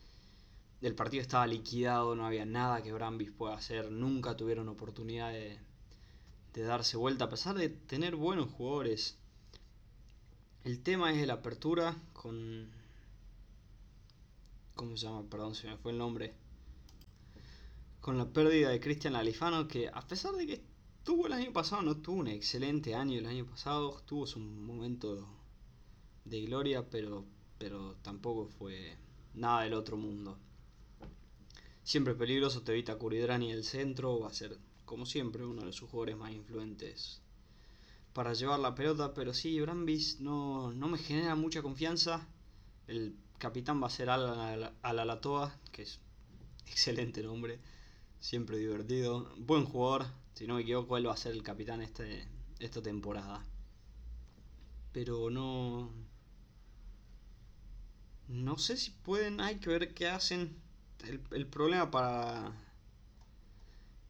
el 0.82 0.96
partido 0.96 1.22
estaba 1.22 1.46
liquidado, 1.48 2.16
no 2.16 2.26
había 2.26 2.46
nada 2.46 2.82
que 2.82 2.94
Brambis 2.94 3.32
pueda 3.32 3.56
hacer, 3.56 3.92
nunca 3.92 4.36
tuvieron 4.36 4.68
oportunidad 4.70 5.32
de, 5.32 5.60
de 6.54 6.64
darse 6.64 6.98
vuelta, 6.98 7.26
a 7.26 7.30
pesar 7.30 7.56
de 7.56 7.70
tener 7.70 8.16
buenos 8.16 8.50
jugadores. 8.50 9.18
El 10.64 10.82
tema 10.82 11.14
es 11.14 11.26
la 11.26 11.34
apertura 11.34 11.96
con... 12.14 12.70
¿Cómo 14.76 14.98
se 14.98 15.06
llama? 15.06 15.24
Perdón, 15.30 15.56
se 15.56 15.68
me 15.68 15.78
fue 15.78 15.92
el 15.92 15.98
nombre. 15.98 16.34
Con 18.02 18.18
la 18.18 18.26
pérdida 18.26 18.70
de 18.70 18.80
Cristian 18.80 19.16
Alifano, 19.16 19.68
que 19.68 19.88
a 19.88 20.02
pesar 20.02 20.34
de 20.34 20.48
que 20.48 20.62
tuvo 21.04 21.28
el 21.28 21.34
año 21.34 21.54
pasado, 21.54 21.82
no 21.84 21.98
tuvo 21.98 22.18
un 22.18 22.28
excelente 22.28 22.96
año 22.96 23.18
el 23.18 23.26
año 23.26 23.46
pasado, 23.46 24.02
tuvo 24.06 24.28
su 24.28 24.40
momento 24.40 25.28
de 26.26 26.42
gloria, 26.42 26.90
pero, 26.90 27.26
pero 27.58 27.96
tampoco 28.02 28.48
fue 28.48 28.98
nada 29.34 29.62
del 29.64 29.74
otro 29.74 29.98
mundo. 29.98 30.38
Siempre 31.84 32.16
peligroso, 32.16 32.64
te 32.64 32.74
evita 32.74 32.98
Curidrani 32.98 33.52
el 33.52 33.64
centro, 33.64 34.20
va 34.20 34.30
a 34.30 34.34
ser 34.34 34.58
como 34.86 35.06
siempre, 35.06 35.46
uno 35.46 35.64
de 35.66 35.72
sus 35.72 35.90
jugadores 35.90 36.18
más 36.18 36.34
influentes 36.34 37.22
para 38.14 38.34
llevar 38.34 38.60
la 38.60 38.76
pelota, 38.76 39.14
pero 39.14 39.34
sí, 39.34 39.60
Brambis 39.62 40.20
no, 40.20 40.74
no 40.74 40.88
me 40.88 40.98
genera 40.98 41.36
mucha 41.36 41.62
confianza. 41.62 42.28
El 42.88 43.16
capitán 43.38 43.82
va 43.82 43.88
a 43.88 43.90
ser 43.90 44.10
Al 44.10 44.74
Alatoa, 44.82 45.58
que 45.72 45.84
es 45.84 46.00
excelente 46.68 47.24
nombre, 47.24 47.60
siempre 48.22 48.58
divertido, 48.58 49.30
buen 49.38 49.66
jugador, 49.66 50.06
si 50.34 50.48
no 50.48 50.56
me 50.56 50.62
equivoco, 50.62 50.96
él 50.96 51.08
va 51.08 51.14
a 51.14 51.18
ser 51.18 51.34
el 51.34 51.44
capitán 51.44 51.82
este, 51.82 52.26
esta 52.60 52.82
temporada. 52.82 53.46
Pero 54.94 55.30
no... 55.30 55.92
No 58.30 58.58
sé 58.58 58.78
si 58.78 58.92
pueden, 58.92 59.42
hay 59.42 59.58
que 59.58 59.70
ver 59.70 59.94
qué 59.94 60.08
hacen. 60.08 60.56
El, 61.04 61.22
el 61.32 61.48
problema 61.48 61.92
para 61.92 62.54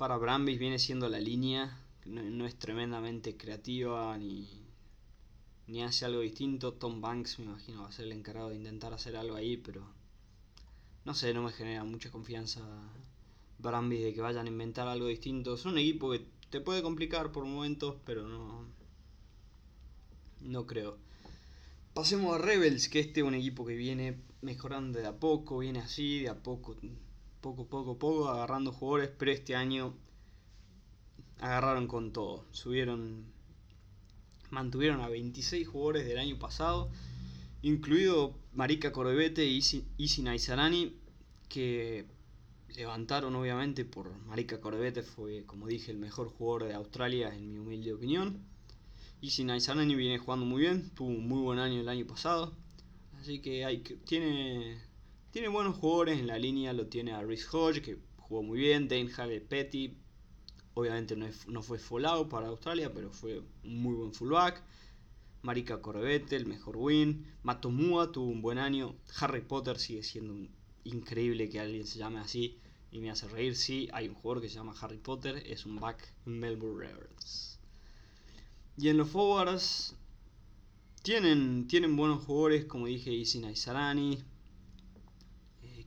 para 0.02 0.17
Brambis 0.17 0.58
viene 0.58 0.80
siendo 0.80 1.10
la 1.10 1.19
línea, 1.19 1.78
no, 2.06 2.47
es 2.47 2.58
tremendamente 2.58 3.38
creativa 3.38 4.17
ni, 4.17 4.50
ni 5.67 5.84
hace 5.84 6.06
algo 6.06 6.21
distinto. 6.21 6.74
Tom 6.74 7.02
Banks 7.02 7.38
me 7.38 7.45
imagino 7.45 7.84
va 7.84 7.89
a 7.89 7.91
ser 7.91 8.06
el 8.06 8.13
encargado 8.13 8.50
de 8.50 8.56
intentar 8.56 8.95
hacer 8.95 9.15
algo 9.15 9.36
ahí, 9.36 9.58
pero 9.58 9.86
no 11.06 11.13
sé, 11.13 11.36
no 11.36 11.43
me 11.43 11.52
genera 11.52 11.84
mucha 11.84 12.10
confianza 12.10 12.62
Brambis 13.62 14.04
de 14.04 14.13
que 14.13 14.21
vayan 14.21 14.45
a 14.47 14.50
inventar 14.50 14.88
algo 14.88 15.08
distinto. 15.08 15.54
Es 15.54 15.65
un 15.65 15.78
equipo 15.78 16.12
que 16.12 16.26
te 16.50 16.62
puede 16.62 16.82
complicar 16.82 17.32
por 17.32 17.45
momentos, 17.45 17.95
pero 18.06 18.28
no, 18.28 18.65
no 20.41 20.65
creo. 20.65 20.97
Pasemos 21.93 22.36
a 22.36 22.38
Rebels, 22.38 22.89
que 22.89 23.00
este 23.00 23.21
es 23.21 23.26
un 23.26 23.36
equipo 23.36 23.65
que 23.65 23.76
viene 23.76 24.21
mejorando 24.41 25.00
de 25.00 25.08
a 25.08 25.19
poco, 25.19 25.60
viene 25.60 25.80
así, 25.80 26.21
de 26.21 26.30
a 26.30 26.41
poco 26.41 26.76
poco, 27.41 27.65
poco, 27.67 27.97
poco, 27.97 28.30
agarrando 28.30 28.71
jugadores, 28.71 29.10
pero 29.17 29.32
este 29.32 29.56
año 29.56 29.95
agarraron 31.39 31.88
con 31.88 32.13
todo. 32.13 32.45
Subieron, 32.52 33.26
mantuvieron 34.52 35.02
a 35.02 35.10
26 35.10 35.67
jugadores 35.67 36.06
del 36.06 36.19
año 36.19 36.38
pasado, 36.38 36.89
incluido 37.63 38.36
Marika 38.54 38.91
Corbete 38.91 39.45
y 39.45 39.58
Isi 39.97 40.21
Naizarani, 40.21 40.95
que 41.50 42.06
levantaron 42.76 43.36
obviamente 43.36 43.86
por 43.86 44.16
Marika 44.26 44.60
Corbete, 44.60 45.04
fue 45.04 45.46
como 45.46 45.68
dije 45.68 45.92
el 45.92 45.98
mejor 45.98 46.30
jugador 46.30 46.68
de 46.68 46.74
Australia 46.74 47.34
en 47.36 47.52
mi 47.52 47.58
humilde 47.60 47.94
opinión. 47.94 48.44
Isi 49.22 49.44
Naizarani 49.44 49.94
viene 49.96 50.18
jugando 50.18 50.46
muy 50.46 50.62
bien, 50.62 50.90
tuvo 50.96 51.10
un 51.10 51.28
muy 51.28 51.42
buen 51.42 51.60
año 51.60 51.80
el 51.82 51.90
año 51.90 52.08
pasado, 52.08 52.54
así 53.20 53.40
que 53.40 53.66
hay 53.66 53.80
tiene 54.06 54.82
tiene 55.32 55.48
buenos 55.48 55.78
jugadores 55.78 56.20
en 56.20 56.28
la 56.28 56.38
línea, 56.38 56.74
lo 56.74 56.88
tiene 56.88 57.14
a 57.14 57.22
Rhys 57.22 57.48
Hodge, 57.54 57.82
que 57.82 57.98
jugó 58.18 58.44
muy 58.44 58.60
bien, 58.60 58.88
Dane 58.88 59.10
Hale 59.16 59.42
Petty, 59.42 59.96
obviamente 60.74 61.16
no, 61.16 61.28
no 61.48 61.62
fue 61.62 61.80
out 62.06 62.30
para 62.30 62.48
Australia, 62.48 62.92
pero 62.94 63.12
fue 63.12 63.40
un 63.64 63.82
muy 63.82 63.96
buen 63.96 64.14
fullback. 64.14 64.62
Marika 65.44 65.82
Corbette, 65.82 66.34
el 66.34 66.46
mejor 66.46 66.78
win. 66.78 67.26
Matomua 67.42 68.12
tuvo 68.12 68.30
un 68.30 68.44
buen 68.44 68.60
año. 68.60 68.96
Harry 69.20 69.42
Potter 69.42 69.80
sigue 69.80 70.04
siendo 70.04 70.36
increíble 70.84 71.50
que 71.50 71.60
alguien 71.60 71.88
se 71.88 71.98
llame 71.98 72.20
así 72.20 72.61
y 72.92 73.00
me 73.00 73.10
hace 73.10 73.28
reír. 73.28 73.56
Sí, 73.56 73.90
hay 73.94 74.08
un 74.10 74.16
jugador 74.16 74.42
que 74.42 74.50
se 74.50 74.56
llama 74.56 74.76
Harry 74.80 74.98
Potter, 74.98 75.42
es 75.48 75.66
un 75.66 75.80
back 75.80 76.14
Melbourne 76.26 76.86
Rebels. 76.86 77.60
Y 78.78 78.90
en 78.90 78.98
los 78.98 79.10
forwards 79.10 79.96
tienen, 81.02 81.68
tienen 81.68 81.96
buenos 81.96 82.24
jugadores, 82.26 82.66
como 82.66 82.88
dije, 82.88 83.12
Isi 83.12 83.42
Sarani. 83.56 84.24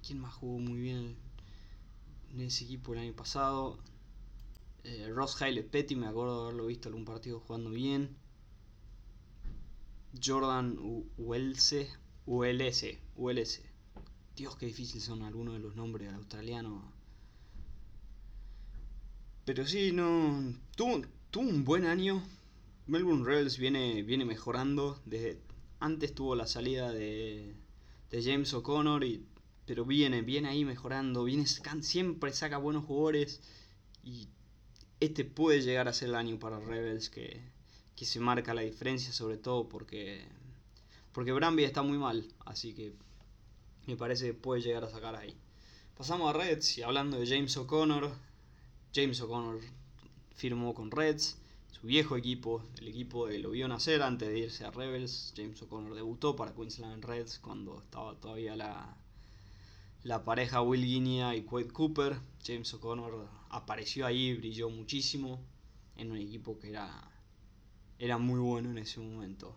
¿Quién 0.06 0.18
más 0.20 0.34
jugó 0.34 0.58
muy 0.58 0.80
bien 0.80 1.16
en 2.34 2.40
ese 2.42 2.64
equipo 2.64 2.92
el 2.92 2.98
año 2.98 3.14
pasado? 3.14 3.78
Eh, 4.82 5.08
Ross 5.08 5.40
Haile 5.40 5.62
Petty, 5.62 5.96
me 5.96 6.06
acuerdo 6.06 6.36
de 6.36 6.42
haberlo 6.42 6.66
visto 6.66 6.90
algún 6.90 7.06
partido 7.06 7.40
jugando 7.40 7.70
bien. 7.70 8.14
Jordan 10.22 10.76
ULC, 11.16 11.88
ULS, 12.26 12.84
ULS. 13.16 13.62
Dios, 14.36 14.56
qué 14.56 14.66
difícil 14.66 15.00
son 15.00 15.22
algunos 15.22 15.54
de 15.54 15.60
los 15.60 15.76
nombres 15.76 16.12
australianos. 16.12 16.82
Pero 19.44 19.66
sí, 19.66 19.92
no. 19.92 20.54
Tuvo, 20.76 21.02
tuvo 21.30 21.48
un 21.48 21.64
buen 21.64 21.86
año. 21.86 22.22
Melbourne 22.86 23.24
Rebels 23.24 23.58
viene, 23.58 24.02
viene 24.02 24.24
mejorando. 24.24 25.00
Desde, 25.04 25.40
antes 25.80 26.14
tuvo 26.14 26.34
la 26.34 26.46
salida 26.46 26.92
de, 26.92 27.54
de 28.10 28.22
James 28.22 28.52
O'Connor 28.54 29.04
y 29.04 29.24
pero 29.66 29.84
viene, 29.84 30.22
viene 30.22 30.48
ahí 30.48 30.64
mejorando, 30.64 31.24
viene 31.24 31.46
siempre 31.46 32.32
saca 32.32 32.58
buenos 32.58 32.84
jugadores 32.84 33.40
y 34.02 34.28
este 35.00 35.24
puede 35.24 35.62
llegar 35.62 35.88
a 35.88 35.92
ser 35.92 36.10
el 36.10 36.14
año 36.14 36.38
para 36.38 36.60
Rebels 36.60 37.08
que, 37.08 37.40
que 37.96 38.04
se 38.04 38.20
marca 38.20 38.54
la 38.54 38.62
diferencia 38.62 39.12
sobre 39.12 39.38
todo 39.38 39.68
porque 39.68 40.22
porque 41.12 41.32
Bramby 41.32 41.64
está 41.64 41.82
muy 41.82 41.96
mal, 41.96 42.26
así 42.44 42.74
que 42.74 42.92
me 43.86 43.96
parece 43.96 44.26
que 44.26 44.34
puede 44.34 44.62
llegar 44.62 44.84
a 44.84 44.90
sacar 44.90 45.16
ahí. 45.16 45.36
Pasamos 45.96 46.28
a 46.28 46.36
Reds 46.36 46.78
y 46.78 46.82
hablando 46.82 47.18
de 47.18 47.26
James 47.26 47.56
O'Connor, 47.56 48.10
James 48.94 49.20
O'Connor 49.20 49.60
firmó 50.34 50.74
con 50.74 50.90
Reds, 50.90 51.38
su 51.70 51.86
viejo 51.86 52.16
equipo, 52.16 52.62
el 52.78 52.88
equipo 52.88 53.26
de 53.26 53.38
lo 53.38 53.50
vio 53.50 53.68
nacer 53.68 54.02
antes 54.02 54.28
de 54.28 54.38
irse 54.38 54.64
a 54.64 54.70
Rebels. 54.70 55.34
James 55.36 55.60
O'Connor 55.62 55.94
debutó 55.94 56.36
para 56.36 56.54
Queensland 56.54 57.04
Reds 57.04 57.38
cuando 57.38 57.80
estaba 57.80 58.14
todavía 58.20 58.56
la, 58.56 58.96
la 60.02 60.24
pareja 60.24 60.62
Will 60.62 60.84
Guinea 60.84 61.34
y 61.34 61.42
Quade 61.42 61.68
Cooper. 61.68 62.16
James 62.44 62.72
O'Connor 62.74 63.28
apareció 63.50 64.06
ahí, 64.06 64.34
brilló 64.34 64.70
muchísimo 64.70 65.40
en 65.96 66.10
un 66.10 66.18
equipo 66.18 66.58
que 66.58 66.70
era, 66.70 67.10
era 67.98 68.18
muy 68.18 68.40
bueno 68.40 68.70
en 68.70 68.78
ese 68.78 69.00
momento. 69.00 69.56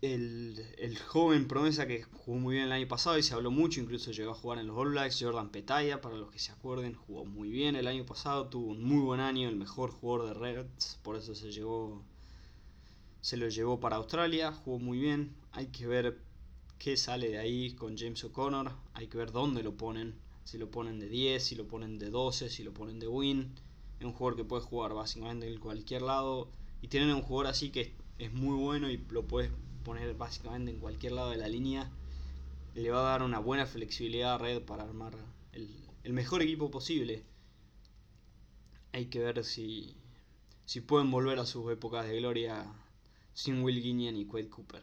El, 0.00 0.96
joven 1.06 1.48
promesa 1.48 1.86
que 1.86 2.02
jugó 2.02 2.38
muy 2.38 2.54
bien 2.54 2.66
el 2.66 2.72
año 2.72 2.86
pasado 2.86 3.18
y 3.18 3.22
se 3.22 3.34
habló 3.34 3.50
mucho, 3.50 3.80
incluso 3.80 4.12
llegó 4.12 4.30
a 4.30 4.34
jugar 4.34 4.58
en 4.58 4.68
los 4.68 4.76
All 4.76 4.90
Blacks, 4.90 5.18
Jordan 5.20 5.50
Petaya, 5.50 6.00
para 6.00 6.16
los 6.16 6.30
que 6.30 6.38
se 6.38 6.52
acuerden, 6.52 6.94
jugó 6.94 7.24
muy 7.24 7.50
bien 7.50 7.74
el 7.74 7.86
año 7.86 8.06
pasado, 8.06 8.46
tuvo 8.46 8.70
un 8.70 8.84
muy 8.84 9.00
buen 9.00 9.20
año, 9.20 9.48
el 9.48 9.56
mejor 9.56 9.90
jugador 9.90 10.28
de 10.28 10.34
Reds, 10.34 10.98
por 11.02 11.16
eso 11.16 11.34
se 11.34 11.50
llevó 11.50 12.02
se 13.20 13.36
lo 13.36 13.48
llevó 13.48 13.80
para 13.80 13.96
Australia, 13.96 14.52
jugó 14.52 14.78
muy 14.78 14.98
bien, 14.98 15.34
hay 15.52 15.66
que 15.66 15.86
ver 15.86 16.18
qué 16.78 16.96
sale 16.96 17.28
de 17.28 17.38
ahí 17.38 17.72
con 17.72 17.96
James 17.98 18.22
O'Connor. 18.24 18.72
Hay 18.94 19.08
que 19.08 19.18
ver 19.18 19.32
dónde 19.32 19.62
lo 19.62 19.76
ponen. 19.76 20.14
Si 20.44 20.56
lo 20.56 20.70
ponen 20.70 20.98
de 20.98 21.08
10, 21.08 21.42
si 21.42 21.54
lo 21.56 21.66
ponen 21.66 21.98
de 21.98 22.10
12, 22.10 22.48
si 22.48 22.62
lo 22.62 22.72
ponen 22.72 22.98
de 23.00 23.08
win. 23.08 23.54
Es 23.98 24.06
un 24.06 24.12
jugador 24.12 24.36
que 24.36 24.44
puede 24.44 24.62
jugar 24.62 24.94
básicamente 24.94 25.52
en 25.52 25.58
cualquier 25.58 26.02
lado. 26.02 26.48
Y 26.80 26.88
tienen 26.88 27.10
un 27.14 27.22
jugador 27.22 27.48
así 27.48 27.70
que 27.70 27.92
es 28.18 28.32
muy 28.32 28.56
bueno 28.56 28.90
y 28.90 29.04
lo 29.10 29.26
puedes 29.26 29.50
poner 29.88 30.14
básicamente 30.14 30.70
en 30.70 30.80
cualquier 30.80 31.12
lado 31.12 31.30
de 31.30 31.38
la 31.38 31.48
línea. 31.48 31.90
Le 32.74 32.90
va 32.90 33.00
a 33.00 33.10
dar 33.12 33.22
una 33.22 33.38
buena 33.38 33.64
flexibilidad 33.64 34.34
a 34.34 34.38
Red 34.38 34.60
para 34.62 34.82
armar 34.82 35.16
el, 35.52 36.12
mejor 36.12 36.42
equipo 36.42 36.70
posible. 36.70 37.24
Hay 38.92 39.06
que 39.06 39.20
ver 39.20 39.42
si, 39.44 39.96
si 40.66 40.82
pueden 40.82 41.10
volver 41.10 41.38
a 41.38 41.46
sus 41.46 41.72
épocas 41.72 42.06
de 42.06 42.18
gloria 42.18 42.66
sin 43.32 43.62
Will 43.62 43.82
Guinea 43.82 44.12
y 44.12 44.26
Quade 44.26 44.50
Cooper. 44.50 44.82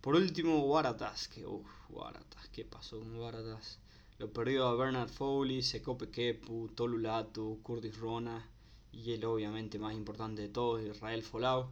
Por 0.00 0.14
último, 0.14 0.60
Waratahs, 0.60 1.26
que 1.26 1.44
uff, 1.44 1.66
Waratahs, 1.90 2.48
¿qué 2.50 2.64
pasó 2.64 3.00
con 3.00 3.16
Waratahs? 3.18 3.80
Lo 4.18 4.32
perdió 4.32 4.68
a 4.68 4.76
Bernard 4.76 5.08
Foley, 5.08 5.60
Sekope 5.60 6.08
Kepu, 6.10 6.68
Tolulatu, 6.68 7.58
Curtis 7.64 7.98
Rona 7.98 8.48
y 8.92 9.10
el 9.10 9.24
obviamente 9.24 9.80
más 9.80 9.92
importante 9.92 10.42
de 10.42 10.50
todos, 10.50 10.84
Israel 10.84 11.24
Folau. 11.24 11.68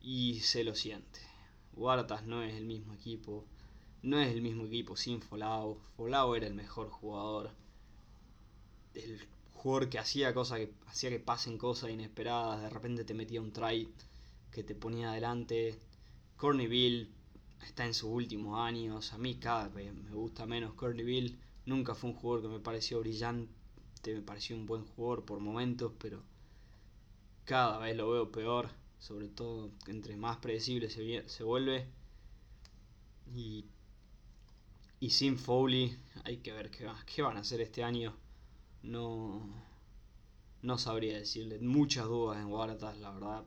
Y 0.00 0.38
se 0.40 0.62
lo 0.62 0.76
siente. 0.76 1.33
Waratahs 1.76 2.24
no 2.26 2.42
es 2.42 2.54
el 2.54 2.64
mismo 2.64 2.94
equipo. 2.94 3.44
No 4.02 4.20
es 4.20 4.32
el 4.34 4.42
mismo 4.42 4.66
equipo 4.66 4.96
sin 4.96 5.20
Folau. 5.22 5.78
Folau 5.96 6.34
era 6.34 6.46
el 6.46 6.54
mejor 6.54 6.90
jugador. 6.90 7.50
El 8.94 9.26
jugador 9.52 9.88
que 9.88 9.98
hacía 9.98 10.34
cosas 10.34 10.58
que 10.58 10.74
hacía 10.86 11.10
que 11.10 11.20
pasen 11.20 11.58
cosas 11.58 11.90
inesperadas. 11.90 12.62
De 12.62 12.70
repente 12.70 13.04
te 13.04 13.14
metía 13.14 13.40
un 13.40 13.52
try 13.52 13.88
que 14.50 14.62
te 14.62 14.74
ponía 14.74 15.10
adelante. 15.10 15.78
Cornyville 16.36 17.08
está 17.66 17.86
en 17.86 17.94
sus 17.94 18.10
últimos 18.10 18.58
años. 18.58 19.12
A 19.12 19.18
mí 19.18 19.36
cada 19.36 19.68
vez 19.68 19.92
me 19.94 20.10
gusta 20.10 20.46
menos 20.46 20.74
Cornyville. 20.74 21.38
Nunca 21.66 21.94
fue 21.94 22.10
un 22.10 22.16
jugador 22.16 22.42
que 22.42 22.48
me 22.56 22.60
pareció 22.60 23.00
brillante. 23.00 23.50
Me 24.06 24.20
pareció 24.20 24.54
un 24.54 24.66
buen 24.66 24.84
jugador 24.84 25.24
por 25.24 25.40
momentos, 25.40 25.92
pero 25.98 26.22
cada 27.46 27.78
vez 27.78 27.96
lo 27.96 28.10
veo 28.10 28.30
peor. 28.30 28.68
Sobre 29.04 29.28
todo 29.28 29.70
entre 29.86 30.16
más 30.16 30.38
predecible 30.38 30.88
se, 30.88 31.28
se 31.28 31.44
vuelve. 31.44 31.86
Y, 33.34 33.66
y 35.00 35.10
sin 35.10 35.38
Foley, 35.38 35.98
hay 36.24 36.38
que 36.38 36.52
ver 36.52 36.70
qué, 36.70 36.88
qué 37.06 37.22
van 37.22 37.36
a 37.36 37.40
hacer 37.40 37.60
este 37.60 37.84
año. 37.84 38.16
No, 38.82 39.46
no 40.62 40.78
sabría 40.78 41.18
decirle. 41.18 41.58
Muchas 41.58 42.06
dudas 42.06 42.38
en 42.38 42.46
Waratahs, 42.46 42.98
la 42.98 43.10
verdad 43.10 43.44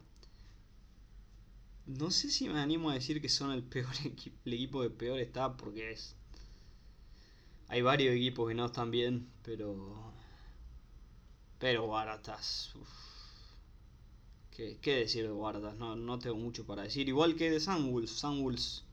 no 1.87 2.11
sé 2.11 2.29
si 2.29 2.49
me 2.49 2.59
animo 2.59 2.89
a 2.89 2.95
decir 2.95 3.21
que 3.21 3.29
son 3.29 3.51
el 3.51 3.63
peor 3.63 3.93
equipo, 4.05 4.37
el 4.45 4.53
equipo 4.53 4.81
que 4.81 4.89
peor 4.89 5.19
está, 5.19 5.55
porque 5.55 5.91
es. 5.91 6.15
Hay 7.69 7.81
varios 7.81 8.15
equipos 8.15 8.47
que 8.47 8.55
no 8.55 8.65
están 8.65 8.91
bien, 8.91 9.27
pero. 9.43 10.13
Pero 11.59 11.87
Baratas. 11.87 12.73
¿Qué, 14.57 14.79
¿Qué, 14.81 14.95
decir 14.95 15.23
de 15.27 15.31
Baratas? 15.31 15.75
No, 15.75 15.95
no 15.95 16.17
tengo 16.17 16.35
mucho 16.35 16.65
para 16.65 16.81
decir. 16.81 17.07
Igual 17.07 17.35
que 17.35 17.51
de 17.51 17.59
Sunwolves. 17.59 18.09
Sunwolves. 18.09 18.83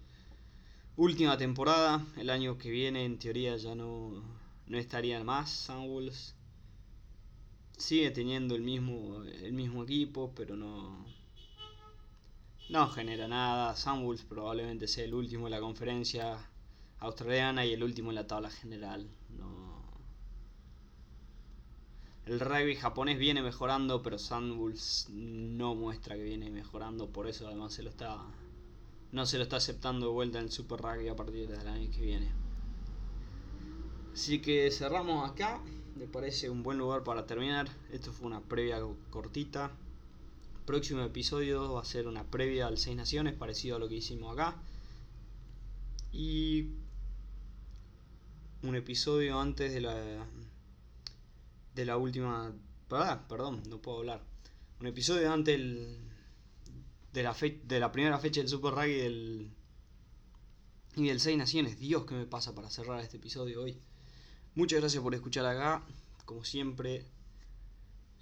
Última 0.96 1.38
temporada. 1.38 2.06
El 2.18 2.28
año 2.28 2.58
que 2.58 2.70
viene, 2.70 3.06
en 3.06 3.18
teoría, 3.18 3.56
ya 3.56 3.74
no, 3.74 4.22
no 4.66 4.76
estarían 4.76 5.24
más 5.24 5.50
Sunwolves. 5.50 6.34
Sigue 7.78 8.10
teniendo 8.10 8.54
el 8.54 8.60
mismo, 8.60 9.22
el 9.22 9.54
mismo 9.54 9.84
equipo, 9.84 10.32
pero 10.36 10.54
no 10.54 11.02
no 12.68 12.86
genera 12.90 13.26
nada. 13.26 13.74
Sunwolves 13.74 14.22
probablemente 14.22 14.86
sea 14.86 15.04
el 15.04 15.14
último 15.14 15.46
en 15.46 15.52
la 15.52 15.60
conferencia 15.60 16.46
australiana 16.98 17.64
y 17.64 17.72
el 17.72 17.82
último 17.82 18.10
en 18.10 18.16
la 18.16 18.26
tabla 18.26 18.50
general. 18.50 19.08
No. 19.30 19.73
El 22.26 22.40
rugby 22.40 22.74
japonés 22.76 23.18
viene 23.18 23.42
mejorando, 23.42 24.02
pero 24.02 24.18
Sunwolves 24.18 25.08
no 25.10 25.74
muestra 25.74 26.16
que 26.16 26.22
viene 26.22 26.50
mejorando, 26.50 27.08
por 27.08 27.26
eso 27.26 27.46
además 27.46 27.74
se 27.74 27.82
lo 27.82 27.90
está 27.90 28.18
no 29.12 29.26
se 29.26 29.36
lo 29.36 29.44
está 29.44 29.56
aceptando 29.56 30.06
de 30.06 30.12
vuelta 30.12 30.38
en 30.38 30.46
el 30.46 30.50
Super 30.50 30.80
Rugby 30.80 31.08
a 31.08 31.14
partir 31.14 31.46
del 31.46 31.68
año 31.68 31.88
que 31.90 32.00
viene. 32.00 32.32
Así 34.12 34.40
que 34.40 34.70
cerramos 34.72 35.30
acá. 35.30 35.60
Me 35.94 36.08
parece 36.08 36.50
un 36.50 36.64
buen 36.64 36.78
lugar 36.78 37.04
para 37.04 37.24
terminar. 37.24 37.68
Esto 37.92 38.12
fue 38.12 38.26
una 38.26 38.40
previa 38.40 38.80
cortita 39.10 39.70
próximo 40.64 41.02
episodio 41.02 41.74
va 41.74 41.82
a 41.82 41.84
ser 41.84 42.06
una 42.08 42.24
previa 42.24 42.66
al 42.66 42.78
Seis 42.78 42.96
Naciones, 42.96 43.34
parecido 43.34 43.76
a 43.76 43.78
lo 43.78 43.88
que 43.88 43.96
hicimos 43.96 44.32
acá. 44.32 44.56
Y 46.12 46.68
un 48.62 48.74
episodio 48.74 49.38
antes 49.40 49.74
de 49.74 49.80
la 49.80 50.26
de 51.74 51.84
la 51.84 51.96
última 51.96 52.52
perdón 53.28 53.62
no 53.68 53.80
puedo 53.80 53.98
hablar 53.98 54.22
un 54.80 54.86
episodio 54.86 55.32
antes 55.32 55.58
de 57.12 57.22
la 57.22 57.36
de 57.64 57.80
la 57.80 57.92
primera 57.92 58.18
fecha 58.18 58.40
del 58.40 58.48
Super 58.48 58.74
Rugby 58.74 58.94
del 58.94 59.50
y 60.96 61.08
del 61.08 61.20
Seis 61.20 61.36
Naciones 61.36 61.78
Dios 61.78 62.04
que 62.04 62.14
me 62.14 62.26
pasa 62.26 62.54
para 62.54 62.70
cerrar 62.70 63.00
este 63.00 63.16
episodio 63.16 63.62
hoy 63.62 63.78
muchas 64.54 64.80
gracias 64.80 65.02
por 65.02 65.14
escuchar 65.14 65.46
acá 65.46 65.82
como 66.24 66.44
siempre 66.44 67.06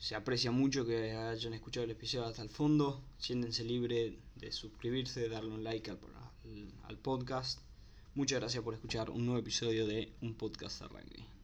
se 0.03 0.17
aprecia 0.17 0.51
mucho 0.51 0.85
que 0.85 1.13
hayan 1.13 1.55
escuchado 1.55 1.85
el 1.85 1.93
episodio 1.93 2.27
hasta 2.27 2.43
el 2.43 2.49
fondo. 2.49 3.05
Siéntense 3.19 3.63
libre 3.63 4.19
de 4.35 4.51
suscribirse, 4.51 5.21
de 5.21 5.29
darle 5.29 5.53
un 5.53 5.63
like 5.63 5.93
al, 5.93 5.99
al, 6.83 6.99
podcast. 6.99 7.61
Muchas 8.17 8.41
gracias 8.41 8.65
por 8.65 8.75
escuchar 8.75 9.11
un 9.11 9.25
nuevo 9.25 9.39
episodio 9.39 9.87
de 9.87 10.13
Un 10.21 10.35
Podcast 10.35 10.81
de 10.81 10.89
Rugby. 10.89 11.42